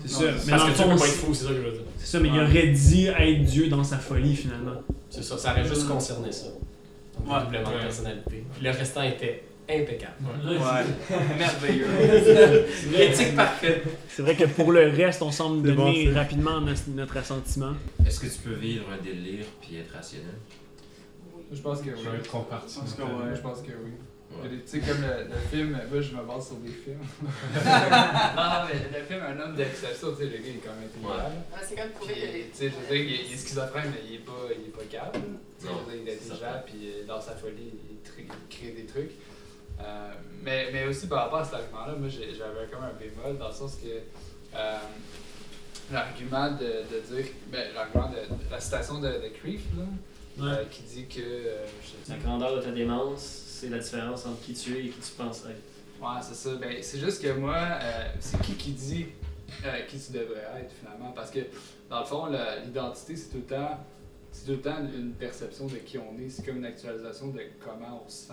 C'est 0.00 0.08
ça. 0.08 0.22
Mais 0.46 0.50
Parce 0.50 0.64
que 0.64 0.70
fond, 0.72 0.82
peut 0.90 0.96
pas 0.96 1.06
être 1.06 1.12
fou, 1.14 1.34
c'est 1.34 1.44
ça 1.44 1.50
que 1.50 1.56
je 1.56 1.60
veux 1.60 1.70
dire. 1.72 1.80
c'est 1.98 2.06
ça, 2.06 2.20
mais 2.20 2.28
il 2.28 2.40
aurait 2.40 2.66
dit 2.68 3.06
être 3.06 3.44
Dieu 3.44 3.68
dans 3.68 3.84
sa 3.84 3.98
folie 3.98 4.34
finalement. 4.34 4.82
C'est 5.10 5.22
ça, 5.22 5.38
ça 5.38 5.52
aurait 5.52 5.66
juste 5.66 5.86
concerné 5.88 6.32
ça. 6.32 6.46
Donc, 6.46 7.28
Ouais. 7.32 7.40
doublement 7.44 7.72
de 7.76 7.82
personnalité. 7.82 8.44
Puis 8.54 8.64
le 8.64 8.70
restant 8.70 9.02
était 9.02 9.42
impeccable. 9.68 10.14
Ouais, 10.44 11.16
merveilleux. 11.38 11.86
L'éthique 12.92 13.36
parfaite. 13.36 13.84
C'est 14.08 14.22
vrai 14.22 14.34
que 14.34 14.44
pour 14.44 14.72
le 14.72 14.88
reste, 14.88 15.22
on 15.22 15.30
semble 15.30 15.74
bon, 15.74 15.86
donner 15.86 16.10
rapidement 16.12 16.60
notre 16.60 17.16
assentiment. 17.16 17.74
Est-ce 18.06 18.20
que 18.20 18.26
tu 18.26 18.38
peux 18.38 18.54
vivre 18.54 18.86
un 18.92 19.02
délire 19.02 19.44
puis 19.60 19.76
être 19.76 19.92
rationnel? 19.92 20.34
Je 21.50 21.60
pense 21.60 21.80
que 21.80 21.90
oui. 21.90 21.96
je 21.96 22.10
vais 22.10 22.16
ouais. 22.18 23.34
je 23.34 23.40
pense 23.40 23.62
que 23.62 23.68
oui. 23.68 23.92
Ouais. 24.30 24.48
Tu 24.50 24.60
sais, 24.66 24.80
comme 24.80 25.00
le, 25.00 25.24
le 25.24 25.40
film, 25.50 25.70
moi 25.90 26.00
je 26.02 26.14
me 26.14 26.22
base 26.22 26.48
sur 26.48 26.56
des 26.56 26.68
films. 26.68 27.00
non, 27.24 28.60
mais 28.68 28.98
le 28.98 29.04
film 29.06 29.20
Un 29.22 29.40
homme 29.40 29.56
d'exception, 29.56 30.12
tu 30.12 30.18
sais, 30.18 30.24
le 30.24 30.36
gars 30.36 30.44
il 30.44 30.56
est 30.56 30.60
quand 30.60 30.74
même 30.74 30.84
intelligent. 30.84 31.32
Ouais, 31.50 31.64
c'est 31.66 31.74
comme 31.74 31.88
Puis, 31.88 32.14
prouver 32.14 32.50
Tu 32.52 32.58
sais, 32.58 32.68
je 32.68 32.74
veux 32.74 33.04
dire, 33.04 33.20
il 33.26 33.32
est, 33.32 33.36
schizophrène, 33.36 33.90
mais 33.90 34.02
il 34.06 34.16
est 34.16 34.18
pas, 34.18 34.52
il 34.52 34.66
est 34.66 34.76
pas 34.76 34.84
calme. 34.90 35.24
Tu 35.58 35.66
sais, 35.66 35.72
Non, 35.72 35.80
je 35.80 35.90
veux 35.90 35.96
dire, 35.96 36.02
il 36.04 36.08
est 36.10 36.14
intelligent, 36.14 36.62
puis 36.66 36.80
euh, 36.84 37.06
dans 37.06 37.20
sa 37.20 37.32
folie, 37.32 37.72
il 37.88 38.26
crée 38.50 38.72
des 38.72 38.84
trucs. 38.84 39.12
Euh, 39.80 40.12
mais, 40.42 40.70
mais 40.72 40.86
aussi 40.86 41.06
par 41.06 41.24
rapport 41.24 41.38
à 41.40 41.44
cet 41.44 41.54
argument-là, 41.54 41.94
moi 41.98 42.08
j'avais 42.08 42.66
comme 42.70 42.82
un 42.84 42.92
bémol 42.98 43.38
dans 43.38 43.48
le 43.48 43.54
sens 43.54 43.76
que 43.76 43.86
euh, 44.56 44.78
l'argument 45.92 46.50
de, 46.52 46.64
de 46.94 47.00
dire, 47.16 47.26
ben, 47.50 47.64
l'argument 47.74 48.08
de, 48.08 48.16
de 48.46 48.50
la 48.50 48.60
citation 48.60 49.00
de, 49.00 49.08
de 49.08 49.28
Creef, 49.40 49.62
là, 49.76 49.84
euh, 50.44 50.64
qui 50.70 50.82
dit 50.82 51.06
que. 51.06 51.20
euh, 51.20 51.66
La 52.08 52.16
grandeur 52.16 52.56
de 52.56 52.62
ta 52.62 52.70
démence, 52.70 53.20
c'est 53.22 53.68
la 53.68 53.78
différence 53.78 54.24
entre 54.26 54.40
qui 54.42 54.54
tu 54.54 54.76
es 54.76 54.84
et 54.86 54.88
qui 54.88 55.00
tu 55.00 55.12
penses 55.16 55.42
être. 55.44 55.62
Ouais, 56.00 56.20
c'est 56.22 56.34
ça. 56.34 56.54
Ben, 56.56 56.76
c'est 56.82 56.98
juste 57.00 57.22
que 57.22 57.32
moi, 57.32 57.56
euh, 57.56 58.04
c'est 58.20 58.40
qui 58.42 58.54
qui 58.54 58.70
dit 58.72 59.06
euh, 59.64 59.80
qui 59.88 59.98
tu 59.98 60.12
devrais 60.12 60.46
être 60.60 60.72
finalement? 60.80 61.10
Parce 61.12 61.30
que 61.30 61.40
dans 61.90 62.00
le 62.00 62.04
fond, 62.06 62.26
l'identité, 62.64 63.16
c'est 63.16 63.30
tout 63.30 63.38
le 63.38 63.42
temps. 63.56 63.80
C'est 64.38 64.44
tout 64.46 64.52
le 64.52 64.60
temps 64.60 64.78
une 64.94 65.14
perception 65.14 65.66
de 65.66 65.76
qui 65.78 65.98
on 65.98 66.16
est, 66.18 66.28
c'est 66.28 66.46
comme 66.46 66.58
une 66.58 66.64
actualisation 66.64 67.28
de 67.28 67.40
comment 67.64 68.04
on 68.06 68.08
se 68.08 68.26
sent. 68.28 68.32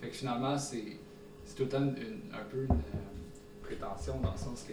Fait 0.00 0.08
que 0.08 0.14
finalement, 0.14 0.58
c'est 0.58 0.96
c'est 1.44 1.54
tout 1.54 1.62
le 1.64 1.68
temps 1.68 1.82
une- 1.84 2.22
un 2.34 2.42
peu 2.50 2.64
une 2.64 2.72
euh, 2.72 3.62
prétention 3.62 4.18
dans 4.20 4.32
le 4.32 4.36
sens 4.38 4.64
que 4.66 4.72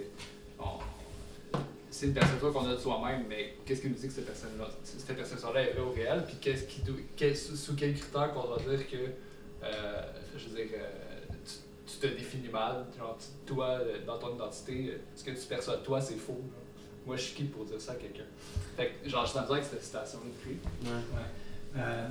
c'est 1.91 2.07
une 2.07 2.13
perception 2.13 2.51
qu'on 2.51 2.65
a 2.65 2.73
de 2.73 2.77
soi-même, 2.79 3.25
mais 3.29 3.55
qu'est-ce 3.65 3.81
qui 3.81 3.89
nous 3.89 3.95
dit 3.95 4.07
que 4.07 4.13
cette 4.13 4.25
personne-là, 4.25 4.69
cette 4.83 5.15
perception-là 5.15 5.61
est 5.61 5.73
vraie 5.73 5.81
ou 5.81 5.91
réelle, 5.91 6.23
puis 6.25 6.37
qu'est-ce 6.41 6.63
qui, 6.63 6.81
quel- 7.15 7.35
sous, 7.37 7.55
sous 7.55 7.75
quel 7.75 7.93
critère 7.93 8.33
qu'on 8.33 8.47
doit 8.47 8.57
dire 8.59 8.89
que, 8.89 8.95
euh, 9.63 10.01
je 10.37 10.47
veux 10.49 10.55
dire, 10.55 10.67
euh, 10.77 11.35
tu, 11.85 11.97
te 11.99 12.07
définis 12.07 12.47
mal, 12.47 12.85
toi, 13.45 13.79
dans 14.07 14.17
ton 14.17 14.33
identité, 14.35 14.97
ce 15.15 15.23
que 15.25 15.31
tu 15.31 15.45
perçois 15.47 15.77
de 15.77 15.83
toi, 15.83 15.99
c'est 16.01 16.15
faux. 16.15 16.39
Moi, 17.05 17.15
je 17.17 17.21
suis 17.23 17.35
qui 17.35 17.43
pour 17.45 17.65
dire 17.65 17.81
ça 17.81 17.93
à 17.93 17.95
quelqu'un? 17.95 18.25
Fait 18.77 18.91
que, 19.03 19.09
genre, 19.09 19.25
je 19.25 19.31
suis 19.31 19.39
en 19.39 19.43
avec 19.51 19.63
cette 19.63 19.83
citation-là 19.83 20.25
depuis. 20.25 20.57
Euh, 21.75 22.07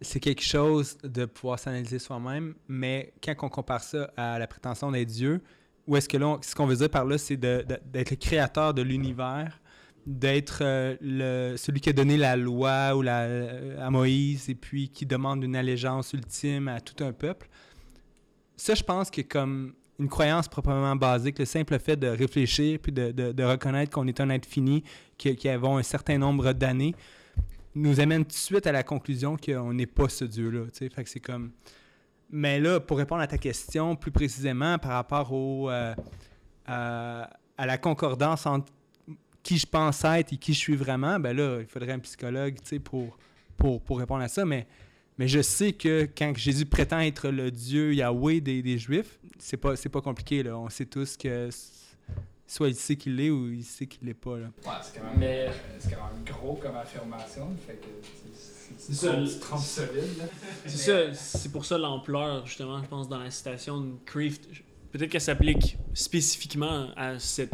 c'est 0.00 0.20
quelque 0.20 0.42
chose 0.42 0.96
de 1.02 1.24
pouvoir 1.24 1.58
s'analyser 1.58 1.98
soi-même, 1.98 2.54
mais 2.68 3.12
quand 3.22 3.34
on 3.42 3.48
compare 3.48 3.82
ça 3.82 4.12
à 4.16 4.38
la 4.38 4.46
prétention 4.46 4.90
d'être 4.92 5.08
Dieu, 5.08 5.40
où 5.86 5.96
est-ce 5.96 6.08
que 6.08 6.16
là, 6.16 6.28
on- 6.28 6.42
ce 6.42 6.54
qu'on 6.54 6.66
veut 6.66 6.76
dire 6.76 6.90
par 6.90 7.04
là, 7.04 7.18
c'est 7.18 7.36
d'être 7.36 8.10
le 8.10 8.16
créateur 8.16 8.74
de 8.74 8.82
l'univers, 8.82 9.60
d'être 10.06 10.58
euh, 10.60 10.96
le, 11.00 11.56
celui 11.56 11.80
qui 11.80 11.88
a 11.88 11.92
donné 11.94 12.16
la 12.18 12.36
loi 12.36 12.94
ou 12.94 13.00
la, 13.02 13.22
euh, 13.22 13.84
à 13.86 13.90
Moïse 13.90 14.50
et 14.50 14.54
puis 14.54 14.90
qui 14.90 15.06
demande 15.06 15.42
une 15.42 15.56
allégeance 15.56 16.12
ultime 16.12 16.68
à 16.68 16.80
tout 16.80 17.02
un 17.02 17.12
peuple. 17.12 17.48
Ça, 18.56 18.74
je 18.74 18.82
pense 18.82 19.10
que 19.10 19.22
comme 19.22 19.74
une 19.98 20.08
croyance 20.08 20.48
proprement 20.48 20.96
basique, 20.96 21.38
le 21.38 21.44
simple 21.44 21.78
fait 21.78 21.96
de 21.96 22.08
réfléchir 22.08 22.78
puis 22.82 22.90
de, 22.92 23.12
de- 23.12 23.44
reconnaître 23.44 23.92
qu'on 23.92 24.06
est 24.08 24.20
un 24.20 24.28
être 24.30 24.46
fini, 24.46 24.82
que- 25.18 25.28
qui 25.30 25.48
avons 25.48 25.76
un 25.78 25.82
certain 25.82 26.18
nombre 26.18 26.52
d'années, 26.52 26.94
nous 27.76 28.00
amène 28.00 28.22
tout 28.24 28.30
de 28.30 28.34
suite 28.34 28.66
à 28.66 28.72
la 28.72 28.82
conclusion 28.82 29.36
qu'on 29.36 29.72
n'est 29.72 29.86
pas 29.86 30.08
ce 30.08 30.24
Dieu-là. 30.24 30.64
Fait 30.72 30.88
que 31.04 31.08
c'est 31.10 31.20
comme. 31.20 31.50
Mais 32.30 32.58
là, 32.58 32.80
pour 32.80 32.98
répondre 32.98 33.20
à 33.22 33.26
ta 33.26 33.38
question 33.38 33.94
plus 33.96 34.10
précisément 34.10 34.78
par 34.78 34.92
rapport 34.92 35.32
au, 35.32 35.70
euh, 35.70 35.94
à, 36.66 37.30
à 37.56 37.66
la 37.66 37.78
concordance 37.78 38.46
entre 38.46 38.72
qui 39.42 39.58
je 39.58 39.66
pense 39.66 40.02
être 40.04 40.32
et 40.32 40.36
qui 40.38 40.54
je 40.54 40.58
suis 40.58 40.76
vraiment, 40.76 41.20
ben 41.20 41.36
là, 41.36 41.58
il 41.60 41.66
faudrait 41.66 41.92
un 41.92 41.98
psychologue 41.98 42.56
pour, 42.82 43.16
pour, 43.56 43.80
pour 43.82 43.98
répondre 43.98 44.22
à 44.22 44.28
ça. 44.28 44.44
Mais, 44.44 44.66
mais 45.18 45.28
je 45.28 45.40
sais 45.42 45.72
que 45.72 46.08
quand 46.16 46.36
Jésus 46.36 46.66
prétend 46.66 46.98
être 47.00 47.28
le 47.28 47.50
Dieu 47.50 47.94
Yahweh 47.94 48.40
des, 48.40 48.62
des 48.62 48.78
Juifs, 48.78 49.18
c'est 49.38 49.56
pas, 49.56 49.76
c'est 49.76 49.88
pas 49.88 50.00
compliqué. 50.00 50.42
Là. 50.42 50.56
On 50.58 50.68
sait 50.68 50.86
tous 50.86 51.16
que 51.16 51.48
soit 52.46 52.68
il 52.68 52.74
sait 52.74 52.96
qu'il 52.96 53.16
l'est 53.16 53.30
ou 53.30 53.50
il 53.52 53.64
sait 53.64 53.86
qu'il 53.86 54.06
l'est 54.06 54.14
pas. 54.14 54.38
Là. 54.38 54.46
Ouais, 54.64 54.70
c'est 54.82 54.98
quand, 54.98 55.04
même- 55.06 55.18
Mais- 55.18 55.46
euh, 55.48 55.52
c'est 55.78 55.90
quand 55.94 56.06
même 56.12 56.24
gros 56.24 56.54
comme 56.56 56.76
affirmation, 56.76 57.48
fait 57.66 57.74
que 57.74 57.86
c'est- 58.78 58.92
ça, 58.92 59.12
solide. 59.58 60.18
Là. 60.18 60.24
C'est 60.66 60.76
ça, 61.10 61.14
c'est 61.14 61.52
pour 61.52 61.64
ça 61.64 61.78
l'ampleur, 61.78 62.46
justement, 62.46 62.82
je 62.82 62.88
pense, 62.88 63.08
dans 63.08 63.18
la 63.18 63.30
citation 63.30 63.80
de 63.80 63.92
Creef. 64.04 64.40
Peut-être 64.90 65.10
qu'elle 65.10 65.20
s'applique 65.20 65.76
spécifiquement 65.94 66.88
à 66.96 67.18
cette 67.18 67.52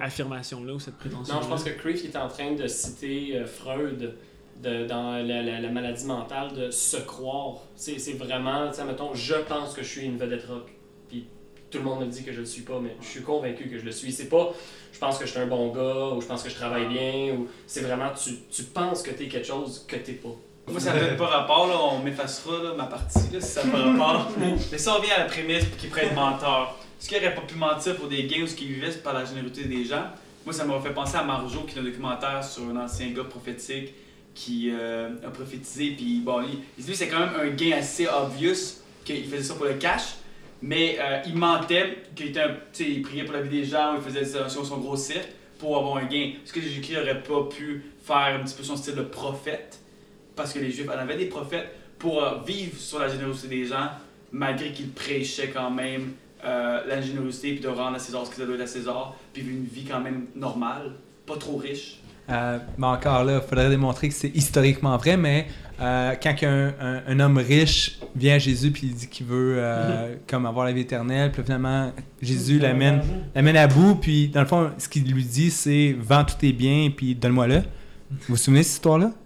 affirmation-là 0.00 0.74
ou 0.74 0.80
cette 0.80 0.96
prétention. 0.98 1.34
Non, 1.34 1.42
je 1.42 1.48
pense 1.48 1.64
que 1.64 1.70
Creef 1.70 2.04
est 2.04 2.16
en 2.16 2.28
train 2.28 2.54
de 2.54 2.66
citer 2.66 3.36
euh, 3.36 3.46
Freud 3.46 4.16
de- 4.62 4.86
dans 4.86 5.12
la, 5.12 5.42
la- 5.42 5.60
la 5.60 5.68
maladie 5.70 6.04
mentale 6.06 6.52
de 6.54 6.70
se 6.70 6.96
croire. 6.98 7.56
C'est 7.74 7.98
c'est 7.98 8.12
vraiment, 8.14 8.68
tu 8.70 8.76
sais, 8.76 8.84
mettons, 8.84 9.14
je 9.14 9.34
pense 9.34 9.74
que 9.74 9.82
je 9.82 9.88
suis 9.88 10.06
une 10.06 10.16
vedette 10.18 10.44
rock. 10.46 10.70
Puis 11.08 11.26
tout 11.70 11.78
le 11.78 11.84
monde 11.84 12.00
me 12.00 12.06
dit 12.06 12.24
que 12.24 12.32
je 12.32 12.40
le 12.40 12.46
suis 12.46 12.62
pas, 12.62 12.78
mais 12.82 12.96
je 13.00 13.06
suis 13.06 13.22
convaincu 13.22 13.68
que 13.68 13.78
je 13.78 13.84
le 13.84 13.92
suis. 13.92 14.12
C'est 14.12 14.28
pas, 14.28 14.52
je 14.92 14.98
pense 14.98 15.18
que 15.18 15.26
je 15.26 15.30
suis 15.30 15.40
un 15.40 15.46
bon 15.46 15.72
gars, 15.72 16.14
ou 16.16 16.20
je 16.20 16.26
pense 16.26 16.42
que 16.42 16.48
je 16.50 16.54
travaille 16.54 16.86
bien, 16.88 17.34
ou 17.34 17.48
c'est 17.66 17.80
vraiment, 17.82 18.10
tu, 18.12 18.30
tu 18.50 18.62
penses 18.64 19.02
que 19.02 19.10
t'es 19.10 19.28
quelque 19.28 19.46
chose 19.46 19.84
que 19.86 19.96
t'es 19.96 20.12
pas. 20.12 20.30
Moi, 20.68 20.80
ça 20.80 20.92
n'a 20.94 21.14
pas 21.14 21.26
rapport, 21.26 21.68
là, 21.68 21.76
on 21.92 22.00
m'effacera 22.00 22.60
là, 22.62 22.74
ma 22.74 22.86
partie 22.86 23.30
là, 23.32 23.40
si 23.40 23.46
ça 23.48 23.64
n'a 23.64 23.70
pas 23.72 23.78
rapport. 23.78 24.30
Mais 24.38 24.88
on 24.88 24.94
revient 24.94 25.12
à 25.12 25.18
la 25.20 25.24
prémisse 25.26 25.64
qu'il 25.78 25.90
prenne 25.90 26.12
menteur, 26.14 26.76
est-ce 27.00 27.08
qu'il 27.08 27.18
n'aurait 27.18 27.34
pas 27.36 27.42
pu 27.42 27.54
mentir 27.56 27.94
pour 27.96 28.08
des 28.08 28.24
gains 28.24 28.42
ou 28.42 28.46
ce 28.48 28.54
qu'il 28.56 28.68
vivait 28.68 28.90
par 28.92 29.12
la 29.14 29.24
générosité 29.24 29.64
des 29.68 29.84
gens? 29.84 30.04
Moi, 30.44 30.52
ça 30.52 30.64
m'a 30.64 30.80
fait 30.80 30.90
penser 30.94 31.16
à 31.16 31.22
Marjo 31.22 31.60
qui 31.62 31.78
a 31.78 31.82
un 31.82 31.84
documentaire 31.84 32.42
sur 32.42 32.62
un 32.64 32.76
ancien 32.84 33.10
gars 33.10 33.24
prophétique 33.24 33.92
qui 34.36 34.70
euh, 34.70 35.08
a 35.26 35.30
prophétisé. 35.30 35.94
Puis 35.96 36.20
bon, 36.20 36.40
lui, 36.40 36.60
c'est 36.78 37.08
quand 37.08 37.18
même 37.18 37.34
un 37.40 37.48
gain 37.48 37.78
assez 37.78 38.06
obvious 38.06 38.82
qu'il 39.04 39.24
faisait 39.24 39.42
ça 39.42 39.54
pour 39.54 39.64
le 39.64 39.74
cash. 39.74 40.16
Mais 40.62 40.98
euh, 41.00 41.22
il 41.26 41.36
mentait, 41.36 42.04
qu'il 42.14 42.28
était 42.28 42.44
il 42.78 43.02
priait 43.02 43.24
pour 43.24 43.34
la 43.34 43.42
vie 43.42 43.60
des 43.60 43.64
gens, 43.64 43.96
il 43.96 44.02
faisait 44.02 44.24
ça 44.24 44.48
sur 44.48 44.64
son 44.64 44.78
gros 44.78 44.96
cirque 44.96 45.28
pour 45.58 45.76
avoir 45.76 45.96
un 45.96 46.04
gain. 46.04 46.32
Est-ce 46.44 46.52
que 46.52 46.60
Jésus-Christ 46.60 46.96
n'aurait 46.96 47.22
pas 47.22 47.44
pu 47.44 47.84
faire 48.02 48.38
un 48.38 48.44
petit 48.44 48.54
peu 48.54 48.62
son 48.62 48.76
style 48.76 48.94
de 48.94 49.02
prophète 49.02 49.80
parce 50.34 50.52
que 50.52 50.58
les 50.58 50.70
Juifs 50.70 50.88
en 50.88 50.98
avaient 50.98 51.16
des 51.16 51.26
prophètes 51.26 51.74
pour 51.98 52.22
euh, 52.22 52.38
vivre 52.46 52.78
sur 52.78 52.98
la 52.98 53.08
générosité 53.08 53.48
des 53.48 53.64
gens, 53.64 53.88
malgré 54.32 54.70
qu'ils 54.72 54.90
prêchaient 54.90 55.50
quand 55.50 55.70
même 55.70 56.12
la 56.44 57.00
générosité, 57.00 57.54
puis 57.54 57.60
de 57.60 57.66
rendre 57.66 57.96
à 57.96 57.98
César 57.98 58.24
ce 58.24 58.32
qui 58.32 58.40
doit 58.40 58.60
à 58.60 58.66
César, 58.68 59.16
puis 59.32 59.42
une 59.42 59.64
vie 59.64 59.84
quand 59.84 59.98
même 59.98 60.26
normale, 60.36 60.92
pas 61.26 61.36
trop 61.36 61.56
riche. 61.56 61.98
Euh, 62.28 62.58
mais 62.76 62.86
encore 62.86 63.22
là, 63.24 63.40
il 63.42 63.48
faudrait 63.48 63.68
démontrer 63.68 64.08
que 64.08 64.14
c'est 64.14 64.32
historiquement 64.34 64.96
vrai, 64.96 65.16
mais 65.16 65.46
euh, 65.80 66.14
quand 66.20 66.34
un, 66.42 66.72
un- 66.80 67.02
un 67.06 67.20
homme 67.20 67.38
riche 67.38 67.98
vient 68.16 68.34
à 68.34 68.38
Jésus 68.38 68.70
puis 68.72 68.88
il 68.88 68.94
dit 68.94 69.06
qu'il 69.08 69.26
veut 69.26 69.56
euh, 69.58 70.14
comme 70.28 70.44
avoir 70.46 70.66
la 70.66 70.72
vie 70.72 70.80
éternelle, 70.80 71.30
puis 71.30 71.42
finalement 71.44 71.92
Jésus 72.20 72.58
l'amène 72.58 73.00
l'amène 73.34 73.56
à 73.56 73.66
bout, 73.68 73.94
puis 73.94 74.28
dans 74.28 74.40
le 74.40 74.46
fond, 74.46 74.70
ce 74.78 74.88
qu'il 74.88 75.04
lui 75.12 75.24
dit, 75.24 75.50
c'est 75.52 75.94
vends 76.00 76.24
tous 76.24 76.34
tes 76.36 76.52
biens 76.52 76.90
puis 76.96 77.14
donne-moi-le. 77.14 77.58
Vous 78.10 78.18
vous 78.30 78.36
souvenez 78.36 78.60
de 78.60 78.64
cette 78.64 78.74
histoire-là? 78.74 79.10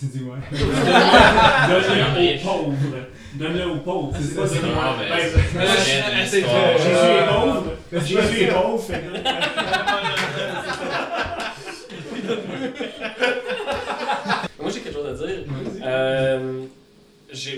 Tu 0.00 0.06
dis 0.06 0.22
ouais. 0.24 0.38
Donne-le 1.68 2.34
aux 2.34 2.44
pauvres. 2.44 2.74
Donne-le 3.34 3.66
aux 3.70 3.76
pauvres. 3.78 4.12
C'est 4.20 4.34
pas 4.34 4.46
ça. 4.48 4.54
Ben, 4.58 5.16
c'est- 5.20 5.38
c'est- 6.24 6.26
c'est- 6.26 6.40
Jésus 6.40 7.12
est 7.14 7.28
pauvre. 7.28 7.64
Jésus 7.92 8.42
est 8.42 8.48
pauvre. 8.52 8.82
Moi, 14.60 14.70
j'ai 14.70 14.80
quelque 14.80 14.94
chose 14.94 15.06
à 15.06 15.26
dire. 15.26 15.44
Euh, 15.84 16.64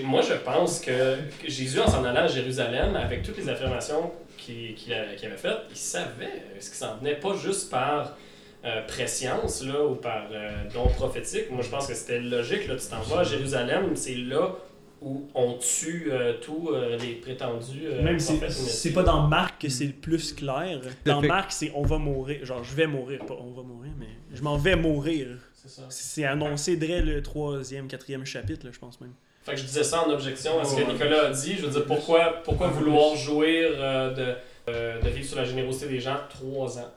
moi, 0.03 0.21
je 0.21 0.33
pense 0.33 0.79
que 0.79 1.17
Jésus, 1.47 1.79
en 1.79 1.87
s'en 1.87 2.03
allant 2.03 2.23
à 2.23 2.27
Jérusalem, 2.27 2.95
avec 2.95 3.23
toutes 3.23 3.37
les 3.37 3.49
affirmations 3.49 4.11
qu'il 4.37 4.75
avait 4.93 5.37
faites, 5.37 5.61
il 5.69 5.77
savait 5.77 6.43
ce 6.59 6.69
qui 6.69 6.77
s'en 6.77 6.97
venait, 6.97 7.15
pas 7.15 7.35
juste 7.35 7.69
par 7.69 8.17
euh, 8.65 8.81
préscience 8.87 9.63
là, 9.63 9.85
ou 9.85 9.95
par 9.95 10.25
euh, 10.31 10.51
don 10.73 10.87
prophétique. 10.87 11.49
Moi, 11.51 11.63
je 11.63 11.69
pense 11.69 11.87
que 11.87 11.93
c'était 11.93 12.19
logique. 12.19 12.67
Là, 12.67 12.75
tu 12.75 12.87
t'en 12.87 13.01
vas 13.01 13.21
à 13.21 13.23
Jérusalem, 13.23 13.95
c'est 13.95 14.15
là 14.15 14.55
où 15.01 15.27
on 15.33 15.57
tue 15.57 16.09
euh, 16.11 16.33
tous 16.39 16.69
euh, 16.69 16.95
les 16.97 17.15
prétendus 17.15 17.85
euh, 17.85 18.03
Même 18.03 18.19
si 18.19 18.39
c'est 18.49 18.93
pas 18.93 19.03
dans 19.03 19.27
Marc 19.27 19.61
que 19.61 19.69
c'est 19.69 19.87
le 19.87 19.93
plus 19.93 20.33
clair. 20.33 20.79
Dans 21.05 21.21
Marc, 21.21 21.51
c'est 21.51 21.71
on 21.75 21.83
va 21.83 21.97
mourir. 21.97 22.45
Genre, 22.45 22.63
je 22.63 22.75
vais 22.75 22.87
mourir. 22.87 23.25
Pas 23.25 23.35
on 23.39 23.51
va 23.51 23.63
mourir, 23.63 23.91
mais 23.99 24.09
je 24.33 24.41
m'en 24.43 24.57
vais 24.57 24.75
mourir. 24.75 25.27
C'est 25.53 25.69
ça. 25.69 25.83
C'est 25.89 26.25
annoncé 26.25 26.77
dès 26.77 27.01
le 27.01 27.21
troisième, 27.21 27.87
quatrième 27.87 28.25
chapitre, 28.25 28.65
là, 28.65 28.71
je 28.73 28.79
pense 28.79 28.99
même. 29.01 29.13
Fait 29.43 29.53
que 29.53 29.57
je 29.57 29.65
disais 29.65 29.83
ça 29.83 30.07
en 30.07 30.11
objection 30.11 30.59
à 30.59 30.65
ce 30.65 30.75
que. 30.75 30.91
Nicolas 30.91 31.27
a 31.27 31.31
dit. 31.31 31.55
Je 31.57 31.65
veux 31.65 31.71
dire, 31.71 31.85
pourquoi, 31.85 32.41
pourquoi 32.43 32.67
vouloir 32.67 33.15
jouir 33.15 33.71
euh, 33.73 34.13
de, 34.13 34.35
euh, 34.69 35.01
de 35.01 35.09
vivre 35.09 35.27
sur 35.27 35.37
la 35.37 35.45
générosité 35.45 35.87
des 35.87 35.99
gens 35.99 36.17
trois 36.29 36.77
ans? 36.77 36.91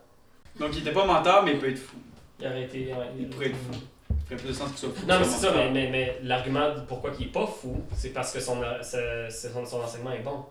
Donc 0.61 0.71
il 0.75 0.81
était 0.81 0.93
pas 0.93 1.07
menteur, 1.07 1.43
mais 1.43 1.53
il 1.53 1.59
peut 1.59 1.71
être 1.71 1.79
fou. 1.79 1.97
Il 2.39 2.47
aurait 2.47 2.65
été... 2.65 2.87
ouais, 2.89 3.11
Il 3.19 3.29
pourrait 3.29 3.47
être 3.47 3.57
fou. 3.57 3.81
Ferait 4.35 4.43
plus 4.43 4.49
de 4.49 4.53
sens 4.55 4.69
qu'il 4.71 4.79
soit 4.79 4.91
fou. 4.91 5.07
Non, 5.07 5.15
mais 5.19 5.25
que 5.25 5.31
c'est 5.31 5.47
ça, 5.47 5.53
mais, 5.55 5.71
mais, 5.71 5.89
mais 5.91 6.19
l'argument 6.23 6.75
de 6.75 6.81
pourquoi 6.81 7.11
il 7.19 7.27
est 7.27 7.31
pas 7.33 7.47
fou, 7.47 7.83
c'est 7.97 8.11
parce 8.11 8.33
que 8.33 8.41
son, 8.41 8.59
son, 8.83 9.67
son 9.67 9.81
enseignement 9.81 10.13
est 10.13 10.23
bon. 10.23 10.45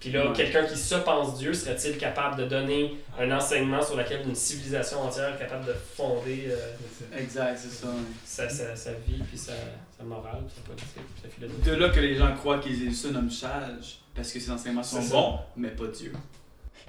Puis 0.00 0.12
là, 0.12 0.26
Ouais. 0.28 0.32
quelqu'un 0.32 0.64
qui 0.64 0.76
se 0.76 0.94
pense 0.94 1.36
Dieu 1.38 1.52
serait-il 1.52 1.98
capable 1.98 2.36
de 2.36 2.44
donner 2.46 2.96
un 3.18 3.32
enseignement 3.32 3.82
sur 3.82 3.96
lequel 3.96 4.22
une 4.28 4.34
civilisation 4.34 5.00
entière 5.00 5.34
est 5.34 5.38
capable 5.38 5.64
de 5.66 5.72
fonder 5.72 6.46
euh, 6.50 7.18
Exact, 7.18 7.58
c'est 7.58 7.68
ça. 7.84 7.88
sa, 8.24 8.48
sa, 8.48 8.76
sa 8.76 8.92
vie, 8.92 9.20
puis 9.28 9.36
sa, 9.36 9.54
sa 9.98 10.04
morale, 10.04 10.42
puis 10.46 10.54
sa 10.56 10.62
politique, 10.62 10.92
puis 10.94 11.22
sa 11.22 11.28
philosophie? 11.28 11.62
De 11.68 11.74
là 11.74 11.88
que 11.88 11.98
les 11.98 12.14
gens 12.14 12.32
croient 12.36 12.58
qu'ils 12.60 12.94
se 12.94 13.08
nomment 13.08 13.28
sage, 13.30 13.98
parce 14.14 14.30
que 14.32 14.38
ses 14.38 14.50
enseignements 14.52 14.84
sont 14.84 15.02
bons, 15.02 15.38
mais 15.56 15.70
pas 15.70 15.88
Dieu. 15.88 16.12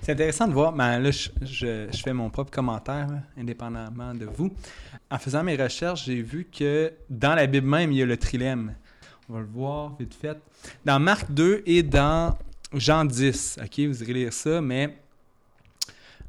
C'est 0.02 0.14
intéressant 0.14 0.48
de 0.48 0.54
voir, 0.54 0.72
mais 0.74 1.00
là, 1.00 1.12
je, 1.12 1.30
je- 1.42 1.88
je 1.92 1.98
fais 2.02 2.14
mon 2.14 2.30
propre 2.30 2.52
commentaire, 2.52 3.08
là, 3.08 3.20
indépendamment 3.38 4.14
de 4.14 4.26
vous. 4.26 4.52
En 5.12 5.18
faisant 5.18 5.44
mes 5.44 5.56
recherches, 5.56 6.06
j'ai 6.06 6.22
vu 6.22 6.46
que 6.46 6.92
dans 7.10 7.36
la 7.36 7.48
Bible 7.48 7.68
même, 7.68 7.92
il 7.92 7.98
y 7.98 8.02
a 8.02 8.06
le 8.06 8.18
trilemme. 8.18 8.74
On 9.30 9.34
va 9.34 9.40
le 9.42 9.46
voir 9.46 9.96
vite 10.00 10.16
fait. 10.16 10.38
Dans 10.86 11.00
Marc 11.00 11.32
2 11.32 11.64
et 11.66 11.84
dans 11.84 12.36
Jean 12.74 13.06
10, 13.06 13.58
OK, 13.64 13.80
vous 13.88 14.04
irez 14.04 14.14
lire 14.14 14.34
ça, 14.34 14.62
mais 14.62 14.98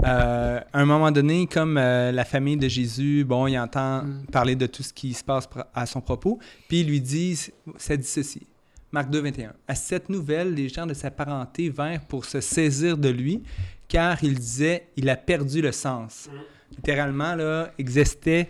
euh, 0.05 0.61
à 0.73 0.81
un 0.81 0.85
moment 0.87 1.11
donné, 1.13 1.47
comme 1.47 1.77
euh, 1.77 2.11
la 2.13 2.25
famille 2.25 2.57
de 2.57 2.69
Jésus, 2.69 3.25
bon, 3.25 3.47
il 3.47 3.59
entend 3.59 4.03
Mm. 4.03 4.27
parler 4.33 4.57
de 4.57 4.67
tout 4.67 4.83
ce 4.83 4.93
qui 4.93 5.13
se 5.15 5.23
passe 5.23 5.49
à 5.75 5.85
son 5.87 6.01
propos, 6.01 6.39
puis 6.69 6.81
il 6.81 6.87
lui 6.89 7.01
dit, 7.01 7.39
ça 7.77 7.97
dit 7.97 8.07
ceci. 8.07 8.47
Marc 8.93 9.11
2, 9.11 9.21
21. 9.21 9.53
À 9.69 9.75
cette 9.75 10.09
nouvelle, 10.09 10.55
les 10.55 10.69
gens 10.69 10.87
de 10.87 10.95
sa 10.95 11.11
parenté 11.11 11.69
vinrent 11.71 12.05
pour 12.07 12.25
se 12.25 12.41
saisir 12.41 12.97
de 12.99 13.09
lui, 13.09 13.43
car 13.89 14.23
il 14.25 14.35
disait, 14.39 14.87
il 14.97 15.09
a 15.09 15.17
perdu 15.17 15.63
le 15.63 15.73
sens. 15.73 16.29
Mm. 16.33 16.37
Littéralement, 16.77 17.35
là, 17.37 17.73
existait, 17.79 18.49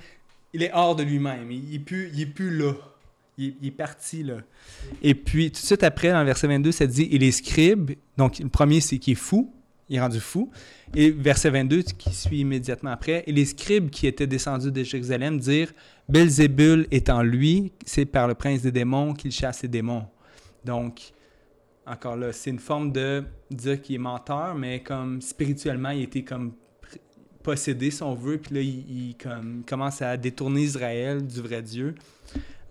il 0.52 0.62
est 0.62 0.70
hors 0.72 0.96
de 0.96 1.02
lui-même. 1.02 1.50
Il 1.50 1.70
n'est 1.72 1.78
plus, 1.78 2.10
il 2.14 2.20
est 2.22 2.26
plus 2.26 2.56
là. 2.56 2.72
Il, 3.38 3.48
est- 3.48 3.54
il 3.60 3.68
est 3.68 3.72
parti, 3.72 4.22
là. 4.22 4.36
Et 5.02 5.14
puis, 5.14 5.50
tout 5.50 5.60
de 5.60 5.66
suite 5.66 5.82
après, 5.82 6.10
dans 6.10 6.20
le 6.20 6.26
verset 6.26 6.46
22, 6.46 6.72
ça 6.72 6.86
dit, 6.86 7.08
et 7.10 7.18
les 7.18 7.32
scribes, 7.32 7.92
donc 8.16 8.38
le 8.38 8.48
premier, 8.48 8.80
c'est 8.80 8.98
qu'il 8.98 9.12
est 9.12 9.16
fou, 9.16 9.52
il 9.88 9.96
est 9.96 10.00
rendu 10.00 10.20
fou. 10.20 10.50
Et 10.94 11.10
verset 11.10 11.50
22, 11.50 11.82
qui 11.82 12.14
suit 12.14 12.40
immédiatement 12.40 12.90
après, 12.90 13.24
et 13.26 13.32
les 13.32 13.44
scribes 13.44 13.90
qui 13.90 14.06
étaient 14.06 14.26
descendus 14.26 14.70
de 14.72 14.82
Jérusalem 14.84 15.38
dirent, 15.38 15.72
Belzébul 16.08 16.86
est 16.90 17.08
en 17.10 17.22
lui, 17.22 17.72
c'est 17.86 18.04
par 18.06 18.26
le 18.26 18.34
prince 18.34 18.62
des 18.62 18.72
démons 18.72 19.12
qu'il 19.14 19.30
chasse 19.32 19.62
les 19.62 19.68
démons. 19.68 20.06
Donc, 20.64 21.12
encore 21.86 22.16
là, 22.16 22.32
c'est 22.32 22.50
une 22.50 22.58
forme 22.58 22.92
de 22.92 23.24
dire 23.50 23.80
qu'il 23.80 23.96
est 23.96 23.98
menteur, 23.98 24.54
mais 24.54 24.82
comme 24.82 25.20
spirituellement, 25.20 25.90
il 25.90 26.02
était 26.02 26.22
comme 26.22 26.52
possédé, 27.42 27.90
si 27.90 28.02
on 28.02 28.14
veut, 28.14 28.38
puis 28.38 28.54
là, 28.54 28.60
il, 28.60 29.08
il 29.08 29.16
comme, 29.16 29.64
commence 29.66 30.02
à 30.02 30.16
détourner 30.16 30.62
Israël 30.62 31.26
du 31.26 31.40
vrai 31.40 31.62
Dieu. 31.62 31.94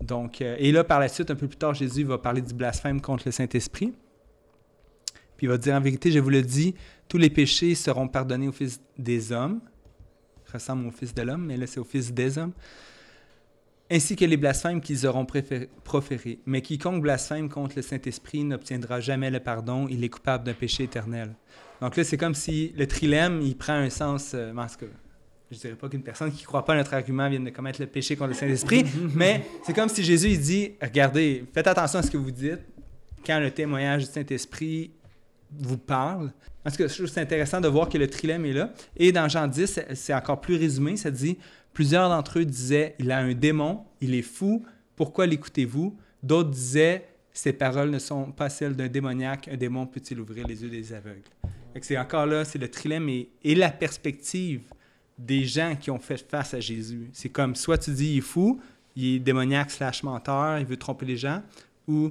Donc, 0.00 0.40
euh, 0.40 0.56
et 0.58 0.72
là, 0.72 0.84
par 0.84 1.00
la 1.00 1.08
suite, 1.08 1.30
un 1.30 1.34
peu 1.34 1.48
plus 1.48 1.58
tard, 1.58 1.74
Jésus 1.74 2.04
va 2.04 2.18
parler 2.18 2.40
du 2.40 2.54
blasphème 2.54 3.00
contre 3.00 3.24
le 3.26 3.32
Saint-Esprit. 3.32 3.92
Puis 5.36 5.46
il 5.46 5.48
va 5.48 5.58
dire, 5.58 5.74
en 5.74 5.80
vérité, 5.80 6.10
je 6.10 6.18
vous 6.18 6.30
le 6.30 6.42
dis, 6.42 6.74
tous 7.08 7.18
les 7.18 7.30
péchés 7.30 7.74
seront 7.74 8.08
pardonnés 8.08 8.48
au 8.48 8.52
Fils 8.52 8.80
des 8.96 9.32
hommes. 9.32 9.60
ressemble 10.52 10.86
au 10.86 10.90
Fils 10.90 11.14
de 11.14 11.22
l'homme, 11.22 11.46
mais 11.46 11.56
là, 11.56 11.66
c'est 11.66 11.80
au 11.80 11.84
Fils 11.84 12.12
des 12.12 12.38
hommes 12.38 12.52
ainsi 13.90 14.16
que 14.16 14.24
les 14.24 14.36
blasphèmes 14.36 14.80
qu'ils 14.80 15.06
auront 15.06 15.26
proférés. 15.84 16.38
Mais 16.46 16.62
quiconque 16.62 17.02
blasphème 17.02 17.48
contre 17.48 17.74
le 17.76 17.82
Saint-Esprit 17.82 18.44
n'obtiendra 18.44 19.00
jamais 19.00 19.30
le 19.30 19.40
pardon, 19.40 19.86
il 19.88 20.04
est 20.04 20.08
coupable 20.08 20.44
d'un 20.44 20.54
péché 20.54 20.84
éternel. 20.84 21.34
Donc 21.80 21.96
là, 21.96 22.04
c'est 22.04 22.16
comme 22.18 22.34
si 22.34 22.72
le 22.76 22.86
trilemme, 22.86 23.40
il 23.42 23.56
prend 23.56 23.72
un 23.74 23.90
sens... 23.90 24.32
euh, 24.34 24.52
tout 24.52 24.86
cas, 24.86 24.92
je 25.50 25.58
dirais 25.58 25.74
pas 25.74 25.88
qu'une 25.88 26.02
personne 26.02 26.30
qui 26.30 26.42
ne 26.42 26.46
croit 26.46 26.64
pas 26.64 26.74
à 26.74 26.76
notre 26.76 26.94
argument 26.94 27.28
vienne 27.28 27.44
de 27.44 27.50
commettre 27.50 27.80
le 27.80 27.86
péché 27.88 28.14
contre 28.14 28.28
le 28.28 28.34
Saint-Esprit, 28.34 28.84
mais 29.14 29.44
c'est 29.64 29.72
comme 29.74 29.88
si 29.88 30.04
Jésus, 30.04 30.28
il 30.30 30.40
dit, 30.40 30.72
regardez, 30.80 31.44
faites 31.52 31.66
attention 31.66 31.98
à 31.98 32.02
ce 32.02 32.10
que 32.10 32.16
vous 32.18 32.30
dites 32.30 32.60
quand 33.26 33.40
le 33.40 33.50
témoignage 33.50 34.06
du 34.06 34.12
Saint-Esprit 34.12 34.92
vous 35.58 35.78
parle. 35.78 36.32
Je 36.64 36.70
trouve 36.74 36.86
que 36.86 37.06
c'est 37.06 37.20
intéressant 37.20 37.60
de 37.60 37.66
voir 37.66 37.88
que 37.88 37.98
le 37.98 38.06
trilemme 38.06 38.44
est 38.44 38.52
là. 38.52 38.72
Et 38.96 39.10
dans 39.10 39.28
Jean 39.28 39.48
10, 39.48 39.66
c'est- 39.66 39.94
c'est 39.96 40.14
encore 40.14 40.40
plus 40.40 40.54
résumé, 40.56 40.96
ça 40.96 41.10
dit 41.10 41.38
Plusieurs 41.72 42.08
d'entre 42.08 42.38
eux 42.38 42.44
disaient 42.44 42.94
Il 42.98 43.10
a 43.10 43.18
un 43.18 43.34
démon, 43.34 43.84
il 44.00 44.14
est 44.14 44.22
fou, 44.22 44.64
pourquoi 44.96 45.26
l'écoutez-vous 45.26 45.96
D'autres 46.22 46.50
disaient 46.50 47.08
Ces 47.32 47.52
paroles 47.52 47.90
ne 47.90 47.98
sont 47.98 48.32
pas 48.32 48.50
celles 48.50 48.76
d'un 48.76 48.88
démoniaque, 48.88 49.48
un 49.48 49.56
démon 49.56 49.86
peut-il 49.86 50.20
ouvrir 50.20 50.46
les 50.46 50.62
yeux 50.62 50.68
des 50.68 50.92
aveugles 50.92 51.22
C'est 51.80 51.96
encore 51.96 52.26
là, 52.26 52.44
c'est 52.44 52.58
le 52.58 52.68
trilemme 52.68 53.08
et, 53.08 53.54
la 53.54 53.70
perspective 53.70 54.62
des 55.16 55.44
gens 55.44 55.76
qui 55.76 55.90
ont 55.90 55.98
fait 55.98 56.18
face 56.28 56.54
à 56.54 56.60
Jésus. 56.60 57.08
C'est 57.12 57.28
comme 57.28 57.54
soit 57.54 57.78
tu 57.78 57.92
dis 57.92 58.12
il 58.14 58.18
est 58.18 58.22
fou, 58.22 58.60
il 58.96 59.16
est 59.16 59.18
démoniaque 59.20 59.70
slash 59.70 60.02
menteur, 60.02 60.58
il 60.58 60.66
veut 60.66 60.76
tromper 60.76 61.06
les 61.06 61.16
gens, 61.16 61.42
ou 61.86 62.10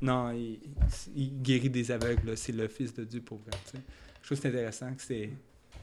non, 0.00 0.32
il, 0.32 1.42
guérit 1.42 1.70
des 1.70 1.90
aveugles, 1.90 2.36
c'est 2.36 2.52
le 2.52 2.68
Fils 2.68 2.94
de 2.94 3.04
Dieu 3.04 3.20
pour 3.20 3.38
vrai. 3.38 3.50
tu 3.66 3.72
sais. 3.72 3.82
Je 4.22 4.26
trouve 4.26 4.38
c'est 4.38 4.48
intéressant 4.48 4.94
que 4.94 5.02
c'est 5.02 5.30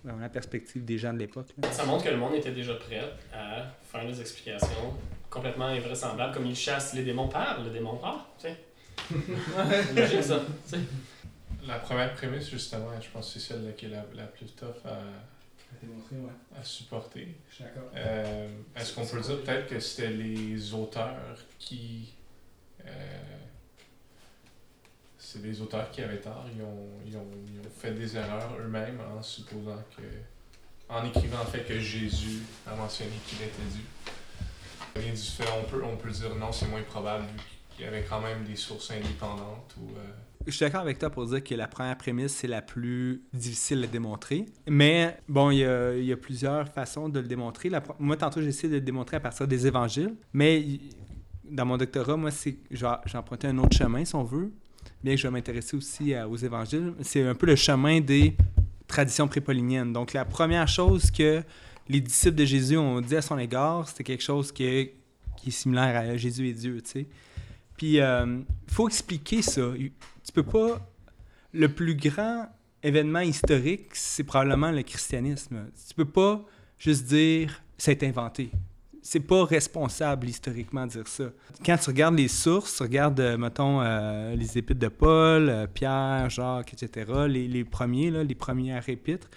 vraiment 0.07 0.21
la 0.23 0.29
perspective 0.29 0.83
des 0.85 0.97
gens 0.97 1.13
de 1.13 1.19
l'époque. 1.19 1.47
Ça 1.71 1.85
montre 1.85 2.03
que 2.05 2.09
le 2.09 2.17
monde 2.17 2.33
était 2.35 2.51
déjà 2.51 2.73
prêt 2.75 3.01
à 3.33 3.65
faire 3.83 4.05
des 4.05 4.19
explications 4.21 4.93
complètement 5.29 5.65
invraisemblables, 5.65 6.33
comme 6.33 6.45
il 6.45 6.55
chasse 6.55 6.93
les 6.93 7.03
démons 7.03 7.27
par 7.27 7.61
le 7.63 7.69
démon 7.69 7.95
part. 7.97 8.29
Tu 8.39 8.47
sais. 8.47 10.21
Ça. 10.21 10.39
La 11.67 11.79
première 11.79 12.13
prémisse, 12.13 12.49
justement, 12.49 12.89
je 13.01 13.09
pense 13.09 13.33
que 13.33 13.39
c'est 13.39 13.53
celle 13.53 13.73
qui 13.75 13.85
est 13.87 13.89
la, 13.89 14.05
la 14.15 14.23
plus 14.23 14.47
tough 14.47 14.67
à, 14.85 14.97
à 16.59 16.63
supporter. 16.63 17.27
Euh, 17.95 18.49
Est-ce 18.75 18.93
qu'on 18.95 19.05
peut 19.05 19.19
dire 19.21 19.41
peut-être 19.43 19.67
que 19.67 19.79
c'était 19.79 20.09
les 20.11 20.73
auteurs 20.73 21.37
qui. 21.59 22.13
euh, 22.85 22.89
c'est 25.27 25.43
les 25.43 25.61
auteurs 25.61 25.91
qui 25.91 26.01
avaient 26.01 26.21
tort. 26.21 26.45
Ils 26.55 26.61
ont, 26.63 26.87
ils 27.05 27.17
ont, 27.17 27.27
ils 27.53 27.59
ont 27.59 27.69
fait 27.77 27.91
des 27.91 28.15
erreurs 28.15 28.49
eux-mêmes 28.63 28.99
en 29.17 29.21
supposant 29.21 29.83
que. 29.95 30.03
En 30.89 31.05
écrivant 31.05 31.41
en 31.41 31.45
fait 31.45 31.65
que 31.67 31.77
Jésus 31.77 32.39
a 32.65 32.73
mentionné 32.73 33.11
qu'il 33.27 33.39
était 33.39 33.61
Dieu. 33.73 33.83
Rien 34.95 35.11
du 35.11 35.17
fait, 35.21 35.43
on 35.59 35.69
peut, 35.69 35.83
on 35.83 35.97
peut 35.97 36.09
dire 36.11 36.33
non, 36.35 36.53
c'est 36.53 36.67
moins 36.69 36.81
probable 36.83 37.25
vu 37.25 37.39
qu'il 37.75 37.83
y 37.83 37.87
avait 37.89 38.05
quand 38.09 38.21
même 38.21 38.45
des 38.45 38.55
sources 38.55 38.89
indépendantes 38.91 39.75
ou. 39.81 39.89
euh, 39.97 40.01
Je 40.45 40.51
suis 40.51 40.63
d'accord 40.65 40.79
avec 40.79 40.97
toi 40.97 41.09
pour 41.09 41.25
dire 41.25 41.43
que 41.43 41.55
la 41.55 41.67
première 41.67 41.97
prémisse, 41.97 42.33
c'est 42.33 42.47
la 42.47 42.61
plus 42.61 43.21
difficile 43.33 43.83
à 43.83 43.87
démontrer. 43.87 44.45
Mais 44.65 45.17
bon, 45.27 45.51
il 45.51 45.57
y 45.57 45.65
a, 45.65 45.93
il 45.93 46.05
y 46.05 46.13
a 46.13 46.17
plusieurs 46.17 46.69
façons 46.69 47.09
de 47.09 47.19
le 47.19 47.27
démontrer. 47.27 47.69
Moi, 47.99 48.15
tantôt, 48.15 48.41
j'ai 48.41 48.47
essayé 48.47 48.69
de 48.69 48.75
le 48.75 48.81
démontrer 48.81 49.17
à 49.17 49.19
partir 49.19 49.45
des 49.45 49.67
évangiles. 49.67 50.15
Mais 50.31 50.65
dans 51.43 51.65
mon 51.65 51.75
doctorat, 51.75 52.15
moi, 52.15 52.29
j'ai 52.71 53.17
emprunté 53.17 53.47
un 53.47 53.57
autre 53.57 53.75
chemin, 53.77 54.05
si 54.05 54.15
on 54.15 54.23
veut. 54.23 54.53
Bien 55.03 55.15
que 55.15 55.21
je 55.21 55.27
vais 55.27 55.31
m'intéresser 55.31 55.75
aussi 55.77 56.13
à- 56.13 56.27
aux 56.27 56.37
évangiles. 56.37 56.93
C'est 57.01 57.21
un 57.21 57.35
peu 57.35 57.45
le 57.45 57.55
chemin 57.55 58.01
des 58.01 58.35
traditions 58.87 59.27
prépauliniennes. 59.27 59.93
Donc, 59.93 60.13
la 60.13 60.25
première 60.25 60.67
chose 60.67 61.11
que 61.11 61.43
les 61.87 62.01
disciples 62.01 62.35
de 62.35 62.45
Jésus 62.45 62.77
ont 62.77 62.99
dit 63.01 63.15
à 63.15 63.21
son 63.21 63.37
égard, 63.37 63.87
c'était 63.87 64.03
quelque 64.03 64.23
chose 64.23 64.51
qui 64.51 64.63
est, 64.63 64.93
similaire 65.49 65.95
à 65.95 66.17
Jésus 66.17 66.49
et 66.49 66.53
Dieu, 66.53 66.81
tu 66.81 66.89
sais. 66.89 67.05
Puis, 67.77 67.93
il 67.97 68.45
faut 68.67 68.87
expliquer 68.89 69.41
ça. 69.41 69.71
Tu 69.77 70.31
peux 70.33 70.43
pas... 70.43 70.85
Le 71.53 71.69
plus 71.69 71.95
grand 71.95 72.47
événement 72.83 73.21
historique, 73.21 73.87
c'est 73.93 74.25
probablement 74.25 74.71
le 74.71 74.83
christianisme. 74.83 75.67
Tu 75.87 75.95
peux 75.95 76.05
pas 76.05 76.43
juste 76.77 77.05
dire 77.05 77.61
«c'est 77.77 78.03
inventé». 78.03 78.51
C'est 79.09 79.21
pas 79.21 79.45
responsable 79.45 80.27
historiquement 80.27 80.85
de 80.85 80.91
dire 80.91 81.07
ça. 81.07 81.31
Quand 81.65 81.77
tu 81.77 81.89
regardes 81.91 82.17
les 82.17 82.27
sources, 82.27 82.75
tu 82.75 82.83
regardes, 82.83 83.21
euh, 83.21 83.37
mettons, 83.37 83.79
euh, 83.81 84.35
les 84.35 84.57
épîtres 84.57 84.81
de 84.81 84.89
Paul, 84.89 85.47
euh, 85.47 85.65
Pierre, 85.65 86.29
Jacques, 86.29 86.73
etc., 86.73 87.09
les, 87.29 87.47
les 87.47 87.63
premiers, 87.63 88.11
là, 88.11 88.21
les 88.25 88.35
premières 88.35 88.89
épîtres, 88.89 89.29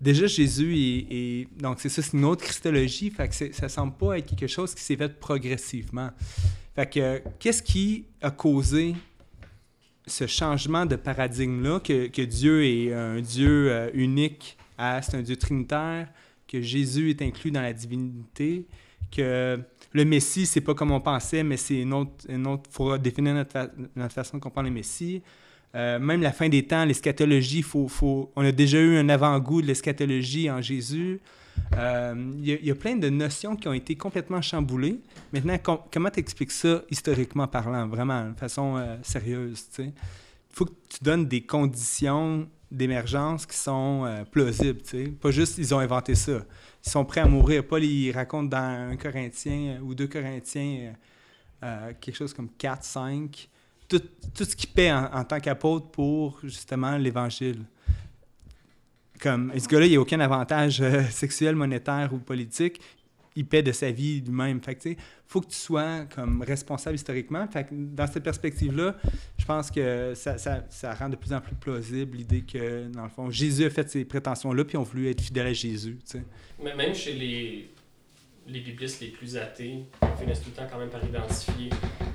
déjà 0.00 0.26
Jésus 0.26 0.74
est... 0.76 1.46
donc 1.56 1.78
c'est 1.78 1.88
ça, 1.88 2.02
c'est 2.02 2.14
une 2.16 2.24
autre 2.24 2.42
christologie, 2.42 3.10
fait 3.10 3.28
que 3.28 3.52
ça 3.54 3.68
semble 3.68 3.92
pas 3.92 4.18
être 4.18 4.26
quelque 4.26 4.48
chose 4.48 4.74
qui 4.74 4.82
s'est 4.82 4.96
fait 4.96 5.20
progressivement. 5.20 6.10
Fait 6.74 6.90
que, 6.90 7.22
qu'est-ce 7.38 7.62
qui 7.62 8.06
a 8.20 8.32
causé 8.32 8.96
ce 10.04 10.26
changement 10.26 10.84
de 10.84 10.96
paradigme-là, 10.96 11.78
que, 11.78 12.08
que 12.08 12.22
Dieu 12.22 12.64
est 12.64 12.92
un 12.92 13.20
Dieu 13.20 13.88
unique, 13.94 14.58
à- 14.76 15.00
c'est 15.00 15.16
un 15.16 15.22
Dieu 15.22 15.36
trinitaire, 15.36 16.08
que 16.48 16.60
Jésus 16.60 17.10
est 17.10 17.22
inclus 17.22 17.52
dans 17.52 17.62
la 17.62 17.72
divinité, 17.72 18.66
que 19.16 19.58
le 19.92 20.04
Messie, 20.04 20.46
c'est 20.46 20.60
pas 20.60 20.74
comme 20.74 20.90
on 20.90 21.00
pensait, 21.00 21.42
mais 21.42 21.56
c'est 21.56 21.80
une 21.80 21.92
autre, 21.94 22.12
une 22.28 22.46
autre 22.46 22.64
faut 22.70 22.96
définir 22.98 23.34
notre, 23.34 23.52
fa- 23.52 23.70
notre 23.94 24.14
façon 24.14 24.36
de 24.36 24.42
comprendre 24.42 24.68
le 24.68 24.74
Messie. 24.74 25.22
Euh, 25.74 25.98
même 25.98 26.22
la 26.22 26.32
fin 26.32 26.48
des 26.48 26.62
temps, 26.66 26.84
l'eschatologie, 26.84 27.62
faut, 27.62 27.88
faut, 27.88 28.30
on 28.36 28.44
a 28.44 28.52
déjà 28.52 28.78
eu 28.78 28.96
un 28.96 29.08
avant-goût 29.08 29.60
de 29.62 29.66
l'eschatologie 29.66 30.50
en 30.50 30.60
Jésus. 30.62 31.20
Euh, 31.76 32.14
Il 32.38 32.66
y, 32.66 32.70
a- 32.70 32.74
plein 32.74 32.96
de 32.96 33.08
notions 33.08 33.56
qui 33.56 33.66
ont 33.68 33.72
été 33.72 33.94
complètement 33.94 34.40
chamboulées. 34.42 35.00
Maintenant, 35.32 35.58
com- 35.58 35.78
comment 35.92 36.10
tu 36.10 36.20
expliques 36.20 36.52
ça 36.52 36.82
historiquement 36.90 37.46
parlant, 37.46 37.86
vraiment, 37.88 38.30
de 38.30 38.38
façon 38.38 38.76
euh, 38.76 38.96
sérieuse? 39.02 39.64
Il 39.78 39.92
faut 40.52 40.66
que 40.66 40.72
tu 40.88 41.02
donnes 41.02 41.26
des 41.26 41.42
conditions 41.42 42.46
d'émergence 42.70 43.46
qui 43.46 43.56
sont 43.56 44.04
euh, 44.04 44.24
plausibles. 44.24 44.80
tu 44.82 45.04
sais. 45.04 45.04
Pas 45.10 45.30
juste 45.30 45.58
ils 45.58 45.74
ont 45.74 45.78
inventé 45.78 46.14
ça. 46.14 46.44
Ils 46.86 46.90
sont 46.90 47.04
prêts 47.04 47.20
à 47.20 47.26
mourir. 47.26 47.66
Paul, 47.66 47.82
il 47.82 48.12
raconte 48.12 48.48
dans 48.48 48.58
un 48.90 48.96
Corinthien 48.96 49.76
euh, 49.76 49.80
ou 49.80 49.94
deux 49.94 50.06
Corinthiens 50.06 50.94
quelque 52.00 52.14
chose 52.14 52.32
comme 52.32 52.50
4, 52.56 52.84
5, 52.84 53.48
tout, 53.88 54.00
tout 54.32 54.44
ce 54.44 54.54
qu'il 54.54 54.70
paie 54.70 54.92
en, 54.92 55.04
en 55.12 55.24
tant 55.24 55.40
qu'apôtre 55.40 55.86
pour 55.88 56.38
justement 56.44 56.96
l'Évangile. 56.96 57.64
Comme, 59.20 59.52
ce 59.58 59.66
gars-là, 59.68 59.86
il 59.86 59.90
n'y 59.90 59.96
a 59.96 60.00
aucun 60.00 60.20
avantage 60.20 60.80
euh, 60.80 61.02
sexuel, 61.10 61.56
monétaire 61.56 62.12
ou 62.12 62.18
politique. 62.18 62.80
Il 63.36 63.46
paie 63.46 63.62
de 63.62 63.72
sa 63.72 63.90
vie 63.90 64.20
lui-même. 64.20 64.60
Fait 64.62 64.74
que, 64.74 64.82
tu 64.82 64.90
sais, 64.90 64.96
faut 65.26 65.40
que 65.40 65.48
tu 65.48 65.56
sois 65.56 66.06
comme 66.14 66.42
responsable 66.42 66.96
historiquement. 66.96 67.46
Fait 67.48 67.64
que 67.64 67.68
dans 67.72 68.06
cette 68.06 68.22
perspective-là, 68.22 68.96
je 69.38 69.44
pense 69.44 69.70
que 69.70 70.14
ça, 70.14 70.38
ça, 70.38 70.64
ça 70.68 70.94
rend 70.94 71.08
de 71.08 71.16
plus 71.16 71.32
en 71.32 71.40
plus 71.40 71.54
plausible 71.54 72.16
l'idée 72.16 72.42
que, 72.42 72.88
dans 72.88 73.04
le 73.04 73.10
fond, 73.10 73.30
Jésus 73.30 73.64
a 73.64 73.70
fait 73.70 73.88
ces 73.88 74.04
prétentions-là, 74.04 74.64
puis 74.64 74.76
ont 74.76 74.82
voulu 74.82 75.08
être 75.10 75.20
fidèles 75.20 75.48
à 75.48 75.52
Jésus. 75.52 75.98
tu 76.04 76.18
sais. 76.18 76.22
Mais 76.62 76.74
même 76.74 76.94
chez 76.94 77.12
les, 77.12 77.70
les 78.48 78.60
biblistes 78.60 79.00
les 79.00 79.08
plus 79.08 79.36
athées, 79.36 79.80
ils 80.02 80.20
finissent 80.20 80.40
tout 80.40 80.50
le 80.50 80.56
temps 80.56 80.68
quand 80.70 80.78
même 80.78 80.90
par 80.90 81.04
identifier 81.04 81.70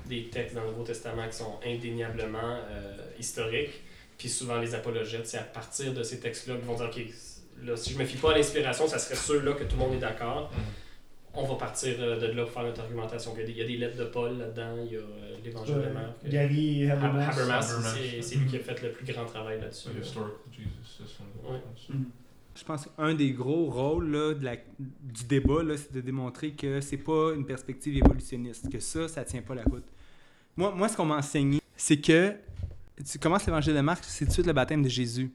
des 0.08 0.30
textes 0.30 0.56
dans 0.56 0.64
le 0.64 0.72
Nouveau 0.72 0.84
Testament 0.84 1.28
qui 1.30 1.38
sont 1.38 1.60
indéniablement 1.66 2.60
euh, 2.70 2.98
historiques. 3.20 3.82
Puis 4.18 4.30
souvent, 4.30 4.60
les 4.60 4.76
apologètes, 4.76 5.28
c'est 5.28 5.38
à 5.38 5.44
partir 5.44 5.94
de 5.94 6.04
ces 6.04 6.20
textes-là 6.20 6.56
qu'ils 6.56 6.66
vont 6.66 6.76
dire 6.76 6.86
OK, 6.86 7.02
là, 7.64 7.76
si 7.76 7.94
je 7.94 7.98
me 7.98 8.06
fie 8.06 8.18
pas 8.18 8.32
à 8.34 8.38
l'inspiration, 8.38 8.88
ça 8.88 9.00
serait 9.00 9.16
ceux-là 9.16 9.54
que 9.54 9.64
tout 9.64 9.76
le 9.76 9.84
monde 9.84 9.94
est 9.96 10.00
d'accord. 10.00 10.52
On 11.34 11.46
va 11.48 11.56
partir 11.56 11.96
euh, 12.00 12.20
de 12.20 12.28
là 12.36 12.44
pour 12.44 12.52
faire 12.52 12.64
notre 12.64 12.82
argumentation. 12.82 13.34
Il 13.48 13.58
y 13.58 13.62
a 13.62 13.66
des, 13.66 13.78
lettres 13.78 13.98
de 13.98 14.06
Paul 14.06 14.38
là-dedans, 14.38 14.76
il 14.86 14.94
y 14.94 14.96
a 14.98 15.00
euh, 15.00 15.36
l'évangile 15.44 15.76
de 15.76 15.90
Marc. 15.94 16.06
euh, 16.26 16.30
Gary 16.30 16.86
Hab- 16.90 17.04
Habermas. 17.04 17.62
C'est 18.22 18.36
lui 18.36 18.48
qui 18.48 18.58
a 18.58 18.60
fait 18.60 18.82
le 18.82 18.92
plus 18.92 19.14
grand 19.14 19.26
travail 19.26 19.60
là-dessus. 19.62 19.90
Ouais. 19.90 21.60
je 22.56 22.64
pense. 22.64 22.86
Qu'un 22.98 23.14
des 23.14 23.32
gros 23.32 23.70
rôles 23.70 24.12
là, 24.12 24.34
de 24.34 24.44
la- 24.44 24.58
du 24.78 25.24
débat, 25.28 25.64
là, 25.64 25.78
c'est 25.78 25.94
de 25.94 26.02
démontrer 26.02 26.52
que 26.52 26.82
c'est 26.82 26.98
pas 26.98 27.34
une 27.36 27.46
perspective 27.46 27.96
évolutionniste, 27.98 28.70
que 28.70 28.80
ça, 28.80 29.08
ça 29.08 29.24
tient 29.24 29.42
pas 29.42 29.56
la 29.56 29.64
route. 29.64 29.86
Moi, 30.58 30.74
moi 30.76 30.90
ce 30.90 30.98
qu'on 30.98 31.06
m'a 31.06 31.18
enseigné, 31.18 31.62
c'est 31.78 31.98
que 31.98 32.34
tu 33.10 33.18
commences 33.20 33.46
l'évangile 33.46 33.74
de 33.74 33.80
Marc, 33.82 34.04
c'est 34.04 34.26
tout 34.26 34.30
de 34.30 34.34
suite 34.34 34.48
le 34.48 34.54
baptême 34.54 34.84
de 34.84 34.90
Jésus. 34.90 35.32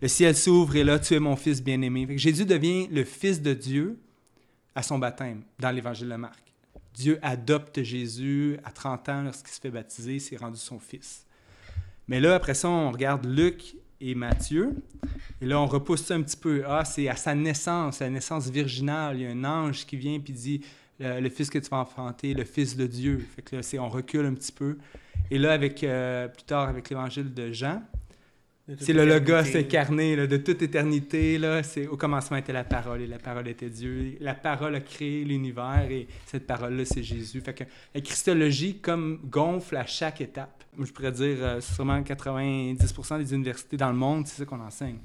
Le 0.00 0.08
ciel 0.08 0.34
s'ouvre 0.34 0.74
et 0.76 0.84
là, 0.84 0.98
tu 0.98 1.14
es 1.14 1.20
mon 1.20 1.36
fils 1.36 1.62
bien-aimé. 1.62 2.06
Jésus 2.18 2.44
devient 2.46 2.88
le 2.88 3.04
fils 3.04 3.40
de 3.40 3.52
Dieu 3.54 3.98
à 4.74 4.82
son 4.82 4.98
baptême 4.98 5.42
dans 5.58 5.70
l'évangile 5.70 6.08
de 6.08 6.16
Marc. 6.16 6.40
Dieu 6.94 7.18
adopte 7.22 7.82
Jésus 7.82 8.58
à 8.64 8.70
30 8.70 9.08
ans 9.08 9.22
lorsqu'il 9.22 9.52
se 9.52 9.60
fait 9.60 9.70
baptiser, 9.70 10.18
c'est 10.18 10.36
rendu 10.36 10.58
son 10.58 10.78
fils. 10.78 11.26
Mais 12.06 12.20
là, 12.20 12.34
après 12.36 12.54
ça, 12.54 12.68
on 12.68 12.90
regarde 12.92 13.24
Luc 13.24 13.76
et 14.00 14.14
Matthieu. 14.14 14.74
Et 15.40 15.46
là, 15.46 15.58
on 15.60 15.66
repousse 15.66 16.04
ça 16.04 16.14
un 16.14 16.22
petit 16.22 16.36
peu. 16.36 16.62
Ah, 16.66 16.84
c'est 16.84 17.08
à 17.08 17.16
sa 17.16 17.34
naissance, 17.34 18.00
la 18.00 18.10
naissance 18.10 18.48
virginale. 18.48 19.16
Il 19.16 19.22
y 19.22 19.26
a 19.26 19.30
un 19.30 19.44
ange 19.44 19.86
qui 19.86 19.96
vient 19.96 20.14
et 20.14 20.18
dit 20.18 20.60
le, 21.00 21.20
le 21.20 21.28
fils 21.30 21.50
que 21.50 21.58
tu 21.58 21.68
vas 21.70 21.78
enfanter, 21.78 22.34
le 22.34 22.44
fils 22.44 22.76
de 22.76 22.86
Dieu. 22.86 23.26
Fait 23.34 23.42
que 23.42 23.56
là, 23.56 23.62
on 23.80 23.88
recule 23.88 24.26
un 24.26 24.34
petit 24.34 24.52
peu. 24.52 24.78
Et 25.30 25.38
là, 25.38 25.52
avec, 25.52 25.82
euh, 25.82 26.28
plus 26.28 26.44
tard, 26.44 26.68
avec 26.68 26.90
l'évangile 26.90 27.32
de 27.32 27.50
Jean, 27.50 27.82
c'est 28.78 28.94
le 28.94 29.04
logos 29.04 29.54
incarné 29.56 30.16
là, 30.16 30.26
de 30.26 30.36
toute 30.38 30.62
éternité. 30.62 31.36
Là, 31.38 31.62
c'est, 31.62 31.86
au 31.86 31.96
commencement 31.98 32.38
était 32.38 32.52
la 32.52 32.64
parole 32.64 33.02
et 33.02 33.06
la 33.06 33.18
parole 33.18 33.46
était 33.48 33.68
Dieu. 33.68 34.16
La 34.20 34.34
parole 34.34 34.74
a 34.74 34.80
créé 34.80 35.22
l'univers 35.24 35.86
et 35.90 36.08
cette 36.24 36.46
parole-là, 36.46 36.84
c'est 36.86 37.02
Jésus. 37.02 37.40
Fait 37.42 37.52
que 37.54 37.64
la 37.94 38.00
christologie 38.00 38.78
comme 38.78 39.20
gonfle 39.24 39.76
à 39.76 39.84
chaque 39.86 40.20
étape. 40.22 40.64
Je 40.78 40.90
pourrais 40.92 41.12
dire 41.12 41.36
euh, 41.40 41.60
sûrement 41.60 42.00
90% 42.00 43.18
des 43.18 43.34
universités 43.34 43.76
dans 43.76 43.90
le 43.90 43.96
monde, 43.96 44.26
c'est 44.26 44.38
ça 44.38 44.44
qu'on 44.46 44.60
enseigne. 44.60 44.96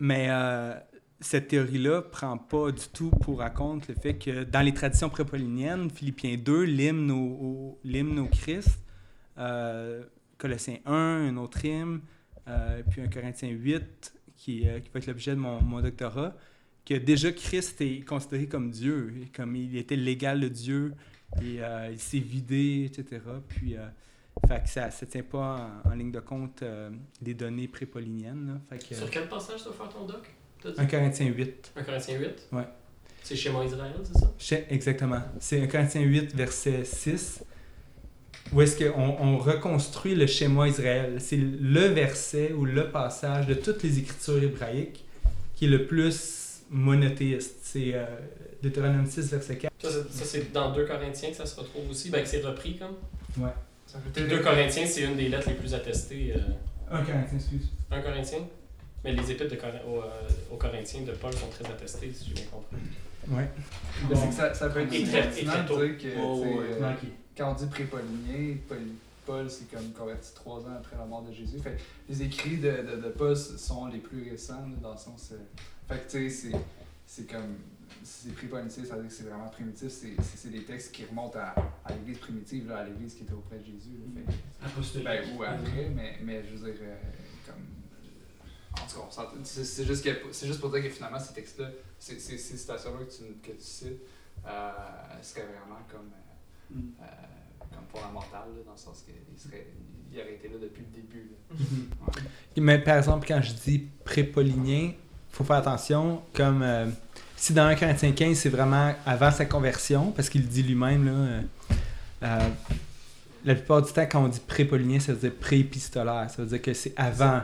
Mais 0.00 0.26
euh, 0.30 0.74
cette 1.20 1.48
théorie-là 1.48 2.02
prend 2.02 2.36
pas 2.38 2.70
du 2.70 2.86
tout 2.92 3.10
pour 3.10 3.38
raconte 3.38 3.88
le 3.88 3.94
fait 3.94 4.14
que 4.14 4.44
dans 4.44 4.60
les 4.62 4.74
traditions 4.74 5.08
prépauliniennes, 5.08 5.90
Philippiens 5.90 6.36
2, 6.36 6.62
l'hymne 6.62 7.10
au, 7.10 7.16
au- 7.16 7.78
l'hymne 7.84 8.18
au 8.18 8.26
Christ, 8.26 8.78
euh, 9.38 10.04
Colossiens 10.38 10.78
1, 10.86 10.92
un 10.92 11.36
autre 11.36 11.64
hymne, 11.64 12.00
euh, 12.48 12.82
puis 12.88 13.02
un 13.02 13.08
Corinthiens 13.08 13.50
8, 13.50 14.14
qui, 14.36 14.68
euh, 14.68 14.80
qui 14.80 14.90
va 14.92 14.98
être 14.98 15.06
l'objet 15.06 15.32
de 15.32 15.40
mon, 15.40 15.60
mon 15.60 15.80
doctorat, 15.80 16.34
que 16.86 16.94
déjà 16.94 17.32
Christ 17.32 17.80
est 17.80 18.04
considéré 18.06 18.46
comme 18.46 18.70
Dieu, 18.70 19.12
comme 19.34 19.56
il 19.56 19.76
était 19.76 19.96
l'égal 19.96 20.40
de 20.40 20.48
Dieu, 20.48 20.94
et 21.42 21.62
euh, 21.62 21.90
il 21.90 21.98
s'est 21.98 22.18
vidé, 22.18 22.84
etc. 22.86 23.20
Puis, 23.48 23.74
fait 24.46 24.62
que 24.62 24.68
ça 24.70 24.86
ne 24.86 25.06
tient 25.06 25.22
pas 25.22 25.80
en, 25.84 25.90
en 25.90 25.94
ligne 25.94 26.12
de 26.12 26.20
compte 26.20 26.62
des 27.20 27.34
données 27.34 27.68
prépauliniennes. 27.68 28.46
là. 28.46 28.60
Fait 28.70 28.88
que, 28.88 28.94
Sur 28.94 29.10
quel 29.10 29.28
passage 29.28 29.62
tu 29.62 29.68
vas 29.68 29.74
faire 29.74 29.88
ton 29.88 30.06
doc? 30.06 30.30
1 30.76 30.86
Corinthiens 30.86 31.26
8. 31.26 31.72
1 31.76 31.82
Corinthiens 31.82 32.18
8 32.18 32.48
Ouais. 32.52 32.68
C'est 33.22 33.36
schéma 33.36 33.64
Israël, 33.64 33.94
c'est 34.04 34.18
ça? 34.56 34.56
Exactement. 34.70 35.20
C'est 35.38 35.60
1 35.60 35.66
Corinthiens 35.66 36.02
8, 36.02 36.34
verset 36.34 36.84
6, 36.84 37.44
où 38.52 38.62
est-ce 38.62 38.82
qu'on 38.82 39.16
on 39.20 39.38
reconstruit 39.38 40.14
le 40.14 40.26
schéma 40.26 40.68
Israël. 40.68 41.16
C'est 41.18 41.36
le 41.38 41.86
verset 41.88 42.52
ou 42.52 42.64
le 42.64 42.90
passage 42.90 43.46
de 43.46 43.54
toutes 43.54 43.82
les 43.82 43.98
écritures 43.98 44.42
hébraïques 44.42 45.04
qui 45.54 45.66
est 45.66 45.68
le 45.68 45.86
plus 45.86 46.62
monothéiste. 46.70 47.56
C'est 47.62 47.92
euh, 47.94 48.04
Deutéronome 48.62 49.06
6, 49.06 49.30
verset 49.30 49.56
4. 49.56 49.72
Ça, 49.80 50.24
c'est- 50.24 50.52
dans 50.52 50.72
2 50.72 50.84
Corinthiens 50.86 51.30
que 51.30 51.36
ça 51.36 51.46
se 51.46 51.58
retrouve 51.58 51.90
aussi, 51.90 52.10
ben, 52.10 52.22
que 52.22 52.28
c'est 52.28 52.40
repris 52.42 52.76
comme. 52.78 52.96
Ouais. 53.44 53.50
Ça 53.86 53.98
peut 53.98 54.10
Puis 54.12 54.22
être 54.24 54.30
2 54.30 54.38
Corinthiens, 54.40 54.86
c'est 54.86 55.02
une 55.02 55.16
des 55.16 55.28
lettres 55.28 55.48
les 55.48 55.54
plus 55.54 55.72
attestées. 55.74 56.34
euh, 56.36 56.40
1 56.90 57.02
Corinthiens, 57.04 57.36
excuse. 57.38 57.68
1 57.90 58.00
Corinthien? 58.00 58.38
Mais 59.04 59.12
les 59.12 59.30
épîtres 59.30 59.50
de 59.54 59.56
Cor- 59.60 59.70
aux, 59.88 60.00
euh, 60.02 60.08
aux 60.52 60.56
Corinthiens 60.56 61.02
de 61.02 61.12
Paul 61.12 61.32
sont 61.32 61.46
très 61.48 61.64
attestées, 61.70 62.10
si 62.12 62.28
j'ai 62.28 62.34
bien 62.34 62.44
compris. 62.50 62.76
C'est 64.14 64.28
que 64.28 64.34
ça, 64.34 64.54
ça 64.54 64.68
peut 64.70 64.80
être 64.80 64.90
pertinent 65.12 65.52
très 65.52 65.62
de 65.62 65.68
tôt. 65.68 65.84
dire 65.86 65.98
que 65.98 66.08
Oh, 66.20 66.44
ouais. 66.44 66.66
Quand 67.38 67.50
on 67.52 67.54
dit 67.54 67.66
prépaulinien, 67.66 68.56
Paul, 69.26 69.50
c'est 69.50 69.70
comme 69.70 69.90
converti 69.92 70.32
trois 70.34 70.60
ans 70.60 70.74
après 70.78 70.96
la 70.96 71.04
mort 71.04 71.22
de 71.22 71.32
Jésus. 71.32 71.58
Fait 71.60 71.76
les 72.08 72.22
écrits 72.22 72.56
de, 72.56 72.70
de, 72.70 72.96
de 73.02 73.08
Paul 73.10 73.36
sont 73.36 73.86
les 73.86 73.98
plus 73.98 74.28
récents, 74.30 74.66
dans 74.82 74.92
le 74.92 74.98
sens. 74.98 75.30
euh, 75.32 75.36
fait 75.86 76.06
que 76.06 76.10
tu 76.10 76.30
sais, 76.30 76.50
c'est- 76.50 76.58
c'est 77.06 77.30
comme. 77.30 77.56
C'est 78.04 78.32
prépaulinicien, 78.34 78.84
ça 78.84 78.94
veut 78.96 79.02
dire 79.02 79.10
que 79.10 79.16
c'est 79.16 79.24
vraiment 79.28 79.48
primitif. 79.48 79.88
C'est- 79.90 80.14
C'est 80.22 80.36
c'est 80.38 80.48
des 80.50 80.62
textes 80.64 80.92
qui 80.92 81.04
remontent 81.04 81.38
à, 81.38 81.54
à 81.84 81.92
l'église 81.94 82.18
primitive, 82.18 82.68
là, 82.68 82.78
à 82.78 82.84
l'église 82.84 83.14
qui 83.14 83.22
était 83.24 83.32
auprès 83.34 83.58
de 83.58 83.64
Jésus. 83.64 83.98
là. 83.98 84.22
Fait 84.22 84.32
que- 85.00 85.04
Ben, 85.04 85.36
ou 85.36 85.42
après, 85.42 85.90
mais, 85.94 86.18
mais 86.22 86.42
je 86.44 86.56
veux 86.56 86.70
dire, 86.72 86.80
euh, 86.82 86.96
comme. 87.46 88.82
En 88.82 88.86
tout 88.86 89.00
cas, 89.00 89.30
c'est 89.44 89.64
c'est 89.64 89.84
juste, 89.84 90.04
que- 90.04 90.32
c'est 90.32 90.46
juste 90.46 90.60
pour 90.60 90.70
dire 90.70 90.82
que 90.82 90.88
finalement, 90.90 91.18
ces 91.18 91.34
textes-là, 91.34 91.70
ces, 91.98 92.18
ces, 92.18 92.38
citations-là 92.38 93.04
que 93.04 93.10
tu, 93.10 93.24
que 93.42 93.52
tu 93.56 93.62
cites, 93.64 94.00
euh, 94.46 94.70
seraient 95.22 95.46
vraiment 95.46 95.80
comme, 95.90 96.06
euh, 96.12 96.27
Mm. 96.70 96.80
euh, 97.00 97.04
comme 97.70 98.00
fondamentales, 98.00 98.48
là, 98.56 98.62
dans 98.66 98.72
le 98.72 98.78
sens 98.78 99.04
qu'ils 99.04 99.38
seraient, 99.38 99.66
ils 100.12 100.18
auraient 100.20 100.34
été 100.34 100.48
là 100.48 100.54
depuis 100.60 100.82
le 100.82 101.00
début. 101.02 101.30
Là. 101.30 102.06
Mais 102.60 102.78
par 102.78 102.96
exemple, 102.98 103.26
quand 103.26 103.40
je 103.42 103.52
dis 103.52 103.86
prépaulinien, 104.04 104.92
il 104.92 104.94
faut 105.30 105.44
faire 105.44 105.56
attention. 105.56 106.22
Comme 106.34 106.62
euh, 106.62 106.86
si 107.36 107.52
dans 107.52 107.66
1 107.66 107.74
Corinthiens 107.76 108.12
15, 108.12 108.36
c'est 108.36 108.48
vraiment 108.48 108.92
avant 109.06 109.30
sa 109.30 109.44
conversion, 109.44 110.10
parce 110.12 110.28
qu'il 110.28 110.42
le 110.42 110.48
dit 110.48 110.62
lui-même, 110.62 111.04
là, 111.06 111.12
euh, 111.12 111.40
euh, 112.24 112.48
la 113.44 113.54
plupart 113.54 113.82
du 113.82 113.92
temps, 113.92 114.06
quand 114.10 114.24
on 114.24 114.28
dit 114.28 114.40
prépaulinien, 114.44 114.98
ça 114.98 115.12
veut 115.12 115.18
dire 115.18 115.32
pré-épistolaire. 115.38 116.28
Ça 116.28 116.42
veut 116.42 116.48
dire 116.48 116.60
que 116.60 116.74
c'est 116.74 116.92
avant, 116.96 117.42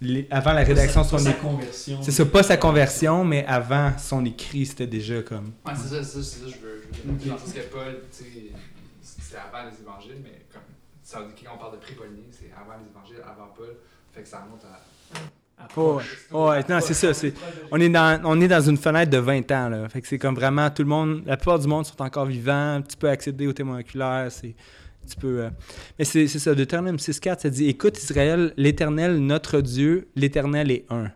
les- 0.00 0.26
avant 0.30 0.52
la 0.52 0.64
rédaction 0.64 1.02
de 1.02 1.06
son 1.06 1.18
sa 1.18 1.30
écrit. 1.30 1.40
conversion. 1.42 2.02
C'est 2.02 2.10
ça, 2.10 2.24
pas 2.26 2.42
sa 2.42 2.56
conversion, 2.56 3.24
mais 3.24 3.46
avant 3.46 3.92
son 3.98 4.24
écrit, 4.24 4.66
c'était 4.66 4.88
déjà 4.88 5.22
comme. 5.22 5.52
Ouais, 5.64 5.72
c'est 5.76 5.88
ça, 5.88 6.02
c'est 6.02 6.22
ça, 6.22 6.22
c'est 6.22 6.40
ça, 6.40 6.46
je 6.48 6.66
veux, 6.66 6.77
je 6.92 7.30
le 7.30 7.38
sens 7.38 7.52
que 7.52 7.60
Paul, 7.72 8.00
tu 8.10 8.24
sais, 8.24 8.30
c'était 9.00 9.38
avant 9.38 9.68
les 9.70 9.80
évangiles, 9.80 10.20
mais 10.22 10.42
comme 10.52 10.62
ça 11.02 11.20
quand 11.42 11.52
on 11.54 11.58
parle 11.58 11.72
de 11.72 11.78
prépaulinien, 11.78 12.24
c'est 12.30 12.50
avant 12.52 12.74
les 12.82 12.88
évangiles, 12.88 13.22
avant 13.24 13.52
Paul. 13.56 13.76
Fait 14.12 14.22
que 14.22 14.28
ça 14.28 14.42
remonte 14.44 14.64
à. 14.64 14.80
Oh, 15.76 15.96
ouais. 15.96 16.02
Oh, 16.32 16.48
ouais, 16.50 16.64
non, 16.68 16.80
c'est 16.80 16.94
ça. 16.94 17.12
c'est- 17.12 17.34
On 17.72 17.80
est, 17.80 17.88
dans, 17.88 18.20
on 18.24 18.40
est 18.40 18.46
dans 18.46 18.60
une 18.60 18.76
fenêtre 18.76 19.10
de 19.10 19.18
20 19.18 19.50
ans. 19.50 19.68
Là. 19.68 19.88
Fait 19.88 20.00
que 20.00 20.06
c'est 20.06 20.18
comme 20.18 20.36
vraiment 20.36 20.70
tout 20.70 20.82
le 20.82 20.88
monde, 20.88 21.22
la 21.26 21.36
plupart 21.36 21.58
du 21.58 21.66
monde 21.66 21.84
sont 21.84 22.00
encore 22.00 22.26
vivants. 22.26 22.80
Tu 22.88 22.96
peux 22.96 23.08
accéder 23.08 23.46
aux 23.48 23.52
témoins 23.52 23.80
oculaires. 23.80 24.28
C'est, 24.30 24.54
tu 25.10 25.16
peux, 25.16 25.40
euh, 25.42 25.50
Mais 25.98 26.04
c'est, 26.04 26.28
c'est 26.28 26.38
ça. 26.38 26.54
Deutéronome 26.54 26.96
6.4, 26.96 27.40
ça 27.40 27.50
dit 27.50 27.68
Écoute 27.68 27.98
Israël, 27.98 28.52
l'Éternel, 28.56 29.18
notre 29.18 29.60
Dieu, 29.60 30.08
l'Éternel 30.14 30.70
est 30.70 30.84
un. 30.90 31.10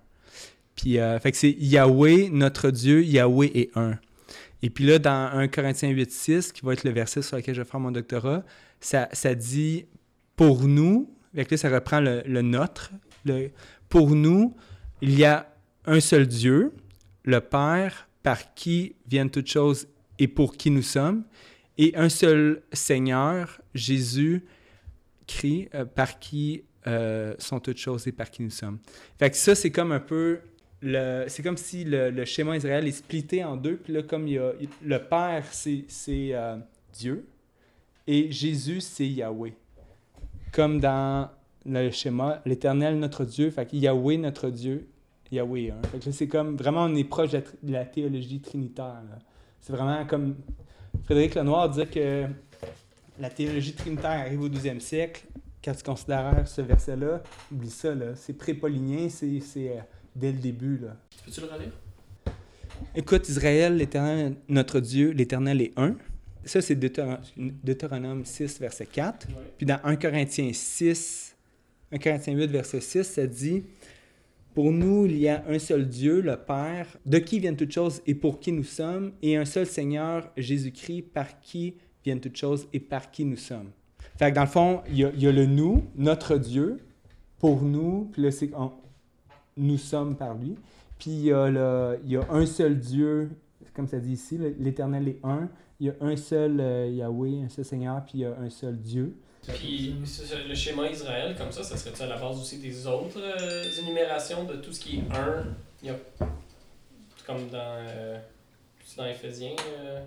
Puis, 0.74 0.98
euh, 0.98 1.18
fait 1.20 1.30
que 1.30 1.38
c'est 1.38 1.52
Yahweh, 1.52 2.30
notre 2.32 2.70
Dieu, 2.70 3.02
Yahweh 3.04 3.50
est 3.54 3.70
un. 3.76 3.92
Et 4.62 4.70
puis 4.70 4.86
là, 4.86 4.98
dans 4.98 5.30
1 5.32 5.48
Corinthiens 5.48 5.90
8.6, 5.90 6.52
qui 6.52 6.64
va 6.64 6.72
être 6.72 6.84
le 6.84 6.90
verset 6.90 7.22
sur 7.22 7.36
lequel 7.36 7.54
je 7.54 7.62
vais 7.62 7.68
faire 7.68 7.80
mon 7.80 7.90
doctorat, 7.90 8.44
ça, 8.80 9.34
dit 9.34 9.86
Pour 10.36 10.62
nous, 10.62 11.14
avec 11.34 11.50
là, 11.50 11.56
ça 11.56 11.70
reprend 11.70 12.00
le, 12.00 12.22
le 12.26 12.42
nôtre. 12.42 12.92
Pour 13.88 14.10
nous, 14.10 14.56
il 15.00 15.18
y 15.18 15.24
a 15.24 15.52
un 15.86 16.00
seul 16.00 16.26
Dieu, 16.26 16.72
le 17.24 17.40
Père, 17.40 18.08
par 18.22 18.54
qui 18.54 18.94
viennent 19.06 19.30
toutes 19.30 19.48
choses 19.48 19.88
et 20.18 20.28
pour 20.28 20.56
qui 20.56 20.70
nous 20.70 20.82
sommes, 20.82 21.24
et 21.78 21.92
un 21.96 22.08
seul 22.08 22.62
Seigneur, 22.72 23.60
Jésus, 23.74 24.44
Christ, 25.26 25.68
euh, 25.74 25.84
par 25.84 26.18
qui 26.18 26.64
euh, 26.86 27.34
sont 27.38 27.60
toutes 27.60 27.78
choses 27.78 28.06
et 28.06 28.12
par 28.12 28.30
qui 28.30 28.42
nous 28.42 28.50
sommes. 28.50 28.78
Fait 29.18 29.34
ça, 29.34 29.54
c'est 29.54 29.70
comme 29.70 29.92
un 29.92 30.00
peu... 30.00 30.40
C'est 30.82 31.42
comme 31.42 31.56
si 31.56 31.84
le, 31.84 32.24
schéma 32.24 32.56
Israël 32.56 32.86
est 32.86 32.92
splitté 32.92 33.44
en 33.44 33.56
deux, 33.56 33.76
puis 33.76 33.92
là, 33.92 34.02
comme 34.02 34.26
il 34.26 34.34
y 34.34 34.38
a... 34.38 34.52
Le 34.84 34.98
Père, 34.98 35.44
c'est, 35.50 35.86
euh, 36.08 36.56
Dieu, 36.92 37.26
et 38.06 38.32
Jésus, 38.32 38.80
c'est 38.80 39.06
Yahweh. 39.06 39.54
Comme 40.52 40.80
dans 40.80 41.30
le 41.64 41.90
schéma, 41.90 42.42
l'Éternel, 42.44 42.98
notre 42.98 43.24
Dieu, 43.24 43.50
fait 43.50 43.66
que 43.66 43.76
Yahweh, 43.76 44.18
notre 44.18 44.50
Dieu, 44.50 44.88
Yahweh 45.30 45.70
un. 45.70 45.88
Fait 45.88 45.98
que 45.98 46.10
c'est 46.10 46.26
comme, 46.26 46.56
vraiment, 46.56 46.84
on 46.84 46.94
est 46.94 47.04
proche 47.04 47.30
de 47.30 47.42
la, 47.72 47.84
théologie 47.84 48.40
trinitaire. 48.40 49.02
C'est 49.60 49.72
vraiment 49.72 50.04
comme 50.04 50.34
Frédéric 51.04 51.36
Lenoir 51.36 51.70
disait 51.70 51.86
que 51.86 52.26
la 53.20 53.30
théologie 53.30 53.74
trinitaire 53.74 54.10
arrive 54.10 54.42
au 54.42 54.48
12e 54.48 54.80
siècle. 54.80 55.26
Quand 55.64 55.74
tu 55.74 55.84
considères 55.84 56.42
ce 56.46 56.60
verset-là, 56.60 57.22
oublie 57.52 57.70
ça, 57.70 57.94
c'est 58.16 58.32
prépaulinien, 58.32 59.08
c'est, 59.08 59.38
c'est 59.38 59.70
euh, 59.70 59.80
dès 60.14 60.32
le 60.32 60.38
début. 60.38 60.78
Là. 60.78 60.96
Peux-tu 61.24 61.40
le 61.40 61.46
relire? 61.46 61.72
Écoute, 62.94 63.28
Israël, 63.28 63.76
l'Éternel, 63.76 64.34
notre 64.48 64.80
Dieu, 64.80 65.10
l'Éternel 65.10 65.60
est 65.62 65.72
un. 65.76 65.96
Ça, 66.44 66.60
c'est 66.60 66.74
Deutéron- 66.74 67.18
Deutéronome 67.36 68.24
6, 68.24 68.58
verset 68.60 68.86
4. 68.86 69.28
Puis 69.56 69.66
dans 69.66 69.78
1 69.84 69.96
Corinthiens 69.96 70.50
6, 70.52 71.36
1 71.92 71.98
Corinthiens 71.98 72.34
8, 72.34 72.46
verset 72.50 72.80
6, 72.80 73.04
ça 73.04 73.26
dit 73.26 73.62
Pour 74.54 74.72
nous, 74.72 75.06
il 75.06 75.18
y 75.18 75.28
a 75.28 75.44
un 75.48 75.58
seul 75.58 75.88
Dieu, 75.88 76.20
le 76.20 76.36
Père, 76.36 76.98
de 77.06 77.18
qui 77.18 77.38
viennent 77.38 77.56
toutes 77.56 77.72
choses 77.72 78.02
et 78.06 78.14
pour 78.14 78.40
qui 78.40 78.52
nous 78.52 78.64
sommes, 78.64 79.12
et 79.22 79.36
un 79.36 79.44
seul 79.44 79.66
Seigneur, 79.66 80.30
Jésus-Christ, 80.36 81.02
par 81.14 81.40
qui 81.40 81.76
viennent 82.04 82.20
toutes 82.20 82.36
choses 82.36 82.66
et 82.72 82.80
par 82.80 83.10
qui 83.10 83.24
nous 83.24 83.36
sommes. 83.36 83.70
Fait 84.18 84.30
que 84.30 84.34
dans 84.34 84.42
le 84.42 84.48
fond, 84.48 84.82
il 84.88 84.98
y 84.98 85.04
a, 85.04 85.10
il 85.14 85.22
y 85.22 85.26
a 85.28 85.32
le 85.32 85.46
nous, 85.46 85.84
notre 85.96 86.36
Dieu, 86.36 86.78
pour 87.38 87.62
nous, 87.62 88.10
puis 88.12 88.22
là, 88.22 88.30
c'est 88.32 88.50
on- 88.54 88.72
nous 89.56 89.78
sommes 89.78 90.16
par 90.16 90.34
lui. 90.34 90.56
Puis 90.98 91.10
il 91.10 91.24
y, 91.24 91.32
a 91.32 91.48
le- 91.50 91.98
il 92.04 92.10
y 92.12 92.16
a 92.16 92.22
un 92.30 92.46
seul 92.46 92.78
Dieu, 92.78 93.30
comme 93.74 93.88
ça 93.88 93.98
dit 93.98 94.12
ici, 94.12 94.38
l'Éternel 94.58 95.08
est 95.08 95.18
un. 95.24 95.48
Il 95.80 95.86
y 95.86 95.90
a 95.90 95.94
un 96.00 96.16
seul 96.16 96.60
euh, 96.60 96.86
Yahweh, 96.88 97.42
un 97.44 97.48
seul 97.48 97.64
Seigneur, 97.64 98.02
puis 98.04 98.18
il 98.18 98.20
y 98.20 98.24
a 98.24 98.36
un 98.38 98.50
seul 98.50 98.76
Dieu. 98.78 99.16
Puis 99.48 99.96
le 100.48 100.54
schéma 100.54 100.88
Israël, 100.88 101.34
comme 101.36 101.50
ça, 101.50 101.64
ça 101.64 101.76
serait-tu 101.76 102.02
à 102.02 102.06
la 102.06 102.16
base 102.16 102.38
aussi 102.38 102.58
des 102.58 102.86
autres 102.86 103.18
euh, 103.18 103.64
énumérations 103.82 104.44
de 104.44 104.54
tout 104.56 104.72
ce 104.72 104.78
qui 104.78 104.98
est 104.98 105.16
un? 105.16 105.44
Il 105.82 105.88
y 105.88 105.90
a, 105.90 105.96
Comme 107.26 107.48
dans, 107.50 107.58
euh, 107.78 108.18
dans 108.96 109.06
Éphésiens, 109.06 109.56
euh, 109.80 110.00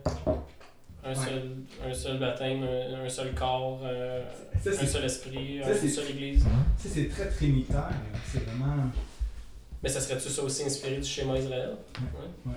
un, 1.03 1.09
Ouais. 1.09 1.15
seul, 1.15 1.41
un 1.85 1.93
seul 1.93 2.19
baptême, 2.19 2.63
un, 2.63 3.03
un 3.05 3.09
seul 3.09 3.33
corps, 3.35 3.81
euh, 3.83 4.23
Ça, 4.63 4.69
un 4.69 4.85
seul 4.87 5.03
esprit, 5.03 5.59
ça, 5.61 5.71
une 5.83 5.89
seule 5.89 6.11
église. 6.11 6.43
Ça, 6.77 6.89
c'est 6.89 7.09
très 7.09 7.27
trinitaire. 7.29 7.91
C'est 8.31 8.39
vraiment. 8.45 8.83
Mais 9.85 9.91
ça 9.91 10.01
serait-tu 10.01 10.29
ça 10.29 10.41
aussi 10.41 10.63
inspiré 10.63 10.97
du 10.97 11.03
schéma 11.07 11.37
Israël? 11.37 11.77
Ouais. 12.47 12.53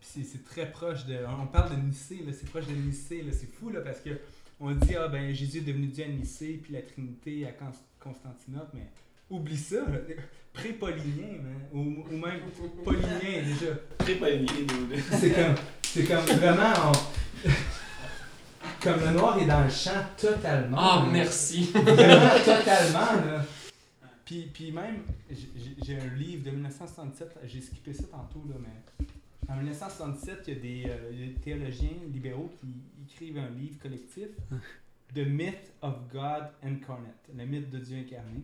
Puis 0.00 0.08
c'est- 0.12 0.24
c'est 0.24 0.44
très 0.44 0.68
proche 0.72 1.06
de. 1.06 1.16
On 1.40 1.46
parle 1.46 1.70
de 1.76 1.80
Nicée, 1.82 2.18
c'est 2.32 2.50
proche 2.50 2.66
de 2.66 2.72
Nicée, 2.74 3.24
c'est 3.30 3.46
fou 3.48 3.70
là, 3.70 3.80
parce 3.80 4.00
que 4.00 4.10
on 4.58 4.72
dit 4.72 4.96
ah 4.96 5.06
ben 5.06 5.32
Jésus 5.32 5.58
est 5.58 5.60
devenu 5.60 5.86
Dieu 5.86 6.04
à 6.04 6.08
Nicée, 6.08 6.58
puis 6.60 6.72
la 6.74 6.82
Trinité 6.82 7.46
à 7.46 7.52
Cons- 7.52 7.70
Constantinople, 8.00 8.70
mais 8.74 8.88
oublie 9.30 9.56
ça, 9.56 9.76
pré-paulinien, 10.52 11.38
ou, 11.72 11.78
ou 11.78 12.16
même 12.16 12.40
paulinien 12.84 13.44
déjà. 13.46 13.74
Nous. 14.66 14.96
C'est 15.20 15.30
comme, 15.30 15.54
c'est 15.84 16.04
comme 16.04 16.24
vraiment, 16.24 16.72
on- 17.46 17.48
comme 18.82 19.00
le 19.00 19.10
noir 19.12 19.38
est 19.40 19.46
dans 19.46 19.62
le 19.62 19.70
champ 19.70 20.04
totalement. 20.16 20.76
Ah, 20.76 21.06
merci 21.12 21.70
Vraiment 21.72 22.30
totalement 22.44 23.12
là. 23.26 23.44
Puis, 24.24 24.48
puis 24.52 24.70
même, 24.72 25.02
j'ai- 25.30 25.96
un 25.98 26.14
livre 26.14 26.44
de 26.44 26.50
1967, 26.50 27.38
j'ai 27.44 27.60
skippé 27.60 27.92
ça 27.92 28.04
tantôt, 28.04 28.44
là, 28.48 28.54
mais 28.60 29.06
en 29.52 29.56
1967, 29.56 30.44
il 30.48 30.54
y 30.54 30.56
a 30.56 30.60
des, 30.60 30.84
euh, 30.90 31.10
il 31.12 31.20
y 31.20 31.22
a 31.24 31.26
des 31.28 31.32
théologiens 31.40 31.90
libéraux 32.12 32.50
qui 32.60 32.66
écrivent 33.04 33.38
un 33.38 33.50
livre 33.50 33.78
collectif, 33.80 34.28
The 35.14 35.26
Myth 35.26 35.72
of 35.82 35.96
God 36.10 36.44
Incarnate, 36.62 37.28
le 37.36 37.44
mythe 37.44 37.68
de 37.68 37.78
Dieu 37.78 37.98
incarné. 37.98 38.40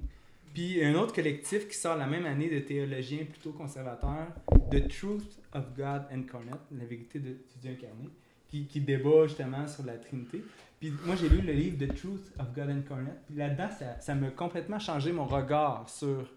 Puis 0.52 0.84
un 0.84 0.94
autre 0.96 1.14
collectif 1.14 1.68
qui 1.68 1.76
sort 1.76 1.96
la 1.96 2.06
même 2.06 2.26
année 2.26 2.50
de 2.50 2.58
théologiens 2.58 3.24
plutôt 3.24 3.52
conservateurs, 3.52 4.26
The 4.70 4.88
Truth 4.88 5.38
of 5.54 5.74
God 5.76 6.02
Incarnate, 6.10 6.66
la 6.72 6.84
vérité 6.84 7.20
de, 7.20 7.28
de 7.28 7.38
Dieu 7.62 7.70
incarné, 7.70 8.08
qui, 8.48 8.66
qui 8.66 8.80
débat 8.80 9.26
justement 9.26 9.66
sur 9.66 9.84
la 9.84 9.96
Trinité. 9.98 10.42
Puis 10.80 10.92
moi, 11.04 11.16
j'ai 11.16 11.28
lu 11.28 11.40
le 11.42 11.52
livre 11.52 11.76
The 11.86 11.94
Truth 11.94 12.32
of 12.38 12.52
God 12.54 12.70
Incarnate. 12.70 13.20
Puis 13.26 13.36
là-dedans, 13.36 13.68
ça, 13.78 14.00
ça 14.00 14.14
m'a 14.14 14.30
complètement 14.30 14.78
changé 14.78 15.12
mon 15.12 15.24
regard 15.26 15.88
sur 15.88 16.30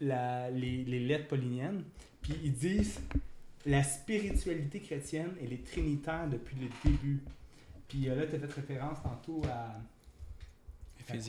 la- 0.00 0.50
les, 0.50 0.84
les 0.84 1.00
lettres 1.00 1.28
pauliniennes. 1.28 1.82
Puis 2.22 2.34
ils 2.44 2.52
disent 2.52 3.00
la 3.64 3.82
spiritualité 3.82 4.80
chrétienne, 4.80 5.30
elle 5.42 5.52
est 5.52 5.66
trinitaire 5.66 6.28
depuis 6.28 6.56
le 6.60 6.68
début. 6.90 7.20
Puis 7.88 8.08
euh, 8.08 8.14
là, 8.16 8.26
tu 8.26 8.34
as 8.36 8.38
fait 8.40 8.52
référence 8.60 8.98
tantôt 9.02 9.42
à. 9.50 9.74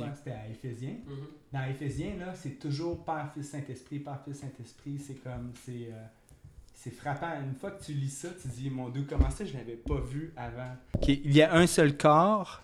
quoi? 0.07 0.15
C'était 0.15 0.31
à 0.31 0.47
Éphésiens. 0.47 0.95
Mhm. 1.07 1.27
Dans 1.53 1.63
Éphésiens, 1.65 2.15
là, 2.17 2.33
c'est 2.36 2.60
toujours 2.60 3.03
Père, 3.05 3.31
Fils, 3.33 3.49
Saint-Esprit, 3.49 3.99
Père, 3.99 4.19
Fils, 4.25 4.38
Saint-Esprit. 4.39 4.97
C'est 4.99 5.15
comme. 5.23 5.51
C'est. 5.63 5.89
euh, 5.91 6.05
c'est 6.77 6.93
frappant. 6.93 7.27
Une 7.43 7.55
fois 7.55 7.71
que 7.71 7.83
tu 7.83 7.93
lis 7.93 8.09
ça, 8.09 8.29
tu 8.39 8.47
dis, 8.47 8.69
mon 8.69 8.89
Dieu, 8.89 9.03
comment 9.09 9.29
ça, 9.31 9.43
je 9.43 9.53
ne 9.53 9.57
l'avais 9.57 9.73
pas 9.75 9.99
vu 9.99 10.31
avant? 10.37 10.75
Il 11.07 11.35
y 11.35 11.41
a 11.41 11.55
un 11.55 11.65
seul 11.65 11.97
corps 11.97 12.61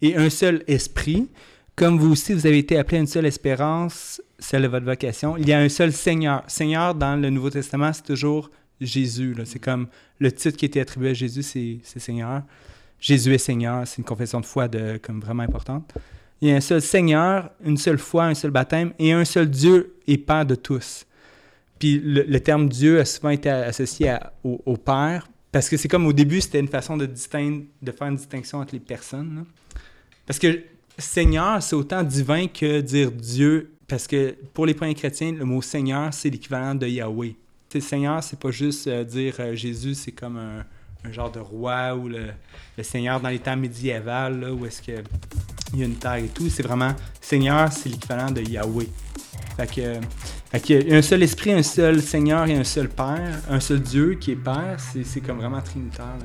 et 0.00 0.16
un 0.16 0.30
seul 0.30 0.64
esprit. 0.66 1.28
Comme 1.76 1.98
vous 1.98 2.12
aussi, 2.12 2.32
vous 2.32 2.46
avez 2.46 2.58
été 2.58 2.78
appelé 2.78 2.96
à 2.96 3.00
une 3.00 3.06
seule 3.06 3.26
espérance, 3.26 4.22
celle 4.38 4.62
de 4.62 4.68
votre 4.68 4.86
vocation. 4.86 5.36
Il 5.36 5.46
y 5.46 5.52
a 5.52 5.58
un 5.58 5.68
seul 5.68 5.92
Seigneur. 5.92 6.42
Seigneur, 6.46 6.94
dans 6.94 7.20
le 7.20 7.28
Nouveau 7.28 7.50
Testament, 7.50 7.92
c'est 7.92 8.02
toujours 8.02 8.50
Jésus. 8.80 9.36
C'est 9.44 9.58
comme 9.58 9.88
le 10.18 10.32
titre 10.32 10.56
qui 10.56 10.64
était 10.64 10.80
attribué 10.80 11.10
à 11.10 11.14
Jésus, 11.14 11.42
c'est 11.42 11.80
Seigneur. 11.82 12.42
Jésus 12.98 13.34
est 13.34 13.38
Seigneur, 13.38 13.86
c'est 13.86 13.98
une 13.98 14.04
confession 14.04 14.40
de 14.40 14.46
foi 14.46 14.68
de, 14.68 14.98
comme 15.02 15.20
vraiment 15.20 15.42
importante. 15.42 15.92
Il 16.40 16.48
y 16.48 16.52
a 16.52 16.56
un 16.56 16.60
seul 16.60 16.80
Seigneur, 16.80 17.50
une 17.62 17.76
seule 17.76 17.98
foi, 17.98 18.24
un 18.24 18.34
seul 18.34 18.50
baptême 18.50 18.94
et 18.98 19.12
un 19.12 19.24
seul 19.26 19.48
Dieu 19.48 19.96
et 20.06 20.16
Père 20.16 20.46
de 20.46 20.54
tous. 20.54 21.06
Puis 21.80 21.98
le, 22.04 22.38
terme 22.40 22.68
Dieu 22.68 23.00
a 23.00 23.06
souvent 23.06 23.30
été 23.30 23.48
associé 23.48 24.14
au, 24.44 24.76
Père, 24.76 25.28
parce 25.50 25.68
que 25.70 25.78
c'est 25.78 25.88
comme 25.88 26.06
au 26.06 26.12
début, 26.12 26.42
c'était 26.42 26.60
une 26.60 26.68
façon 26.68 26.98
de, 26.98 27.08
faire 27.16 27.40
une 27.40 28.16
distinction 28.16 28.58
entre 28.58 28.74
les 28.74 28.80
personnes. 28.80 29.46
Parce 30.26 30.38
que 30.38 30.60
Seigneur, 30.98 31.62
c'est 31.62 31.74
autant 31.74 32.02
divin 32.02 32.48
que 32.48 32.82
dire 32.82 33.10
Dieu, 33.10 33.72
parce 33.88 34.06
que 34.06 34.36
pour 34.52 34.66
les 34.66 34.74
premiers 34.74 34.94
chrétiens, 34.94 35.32
le 35.32 35.46
mot 35.46 35.62
Seigneur, 35.62 36.12
c'est 36.12 36.28
l'équivalent 36.28 36.74
de 36.74 36.86
Yahweh. 36.86 37.34
Tu 37.70 37.80
sais, 37.80 37.88
Seigneur, 37.88 38.22
c'est 38.22 38.38
pas 38.38 38.50
juste 38.50 38.86
euh, 38.86 39.02
dire 39.02 39.36
euh, 39.40 39.54
Jésus, 39.54 39.94
c'est 39.94 40.12
comme 40.12 40.36
un, 40.36 41.10
genre 41.10 41.32
de 41.32 41.40
roi 41.40 41.96
ou 41.96 42.08
le, 42.08 42.26
Seigneur 42.82 43.20
dans 43.20 43.30
les 43.30 43.38
temps 43.38 43.56
médiévaux, 43.56 44.06
là, 44.06 44.52
où 44.52 44.66
est-ce 44.66 44.82
que 44.82 45.02
il 45.72 45.78
y 45.78 45.82
a 45.82 45.86
une 45.86 45.96
terre 45.96 46.16
et 46.16 46.28
tout. 46.28 46.50
C'est 46.50 46.62
vraiment 46.62 46.94
Seigneur, 47.22 47.72
c'est 47.72 47.88
l'équivalent 47.88 48.30
de 48.30 48.42
Yahweh. 48.42 48.88
Fait 49.56 49.74
que, 49.74 50.00
qu'il 50.58 50.88
y 50.88 50.92
a 50.92 50.96
un 50.96 51.02
seul 51.02 51.22
esprit, 51.22 51.52
un 51.52 51.62
seul 51.62 52.02
Seigneur 52.02 52.46
et 52.46 52.56
un 52.56 52.64
seul 52.64 52.88
Père, 52.88 53.40
un 53.48 53.60
seul 53.60 53.80
Dieu 53.80 54.14
qui 54.14 54.32
est 54.32 54.36
Père, 54.36 54.78
c'est 54.78 55.20
comme 55.20 55.38
vraiment 55.38 55.60
trinitaire. 55.60 56.18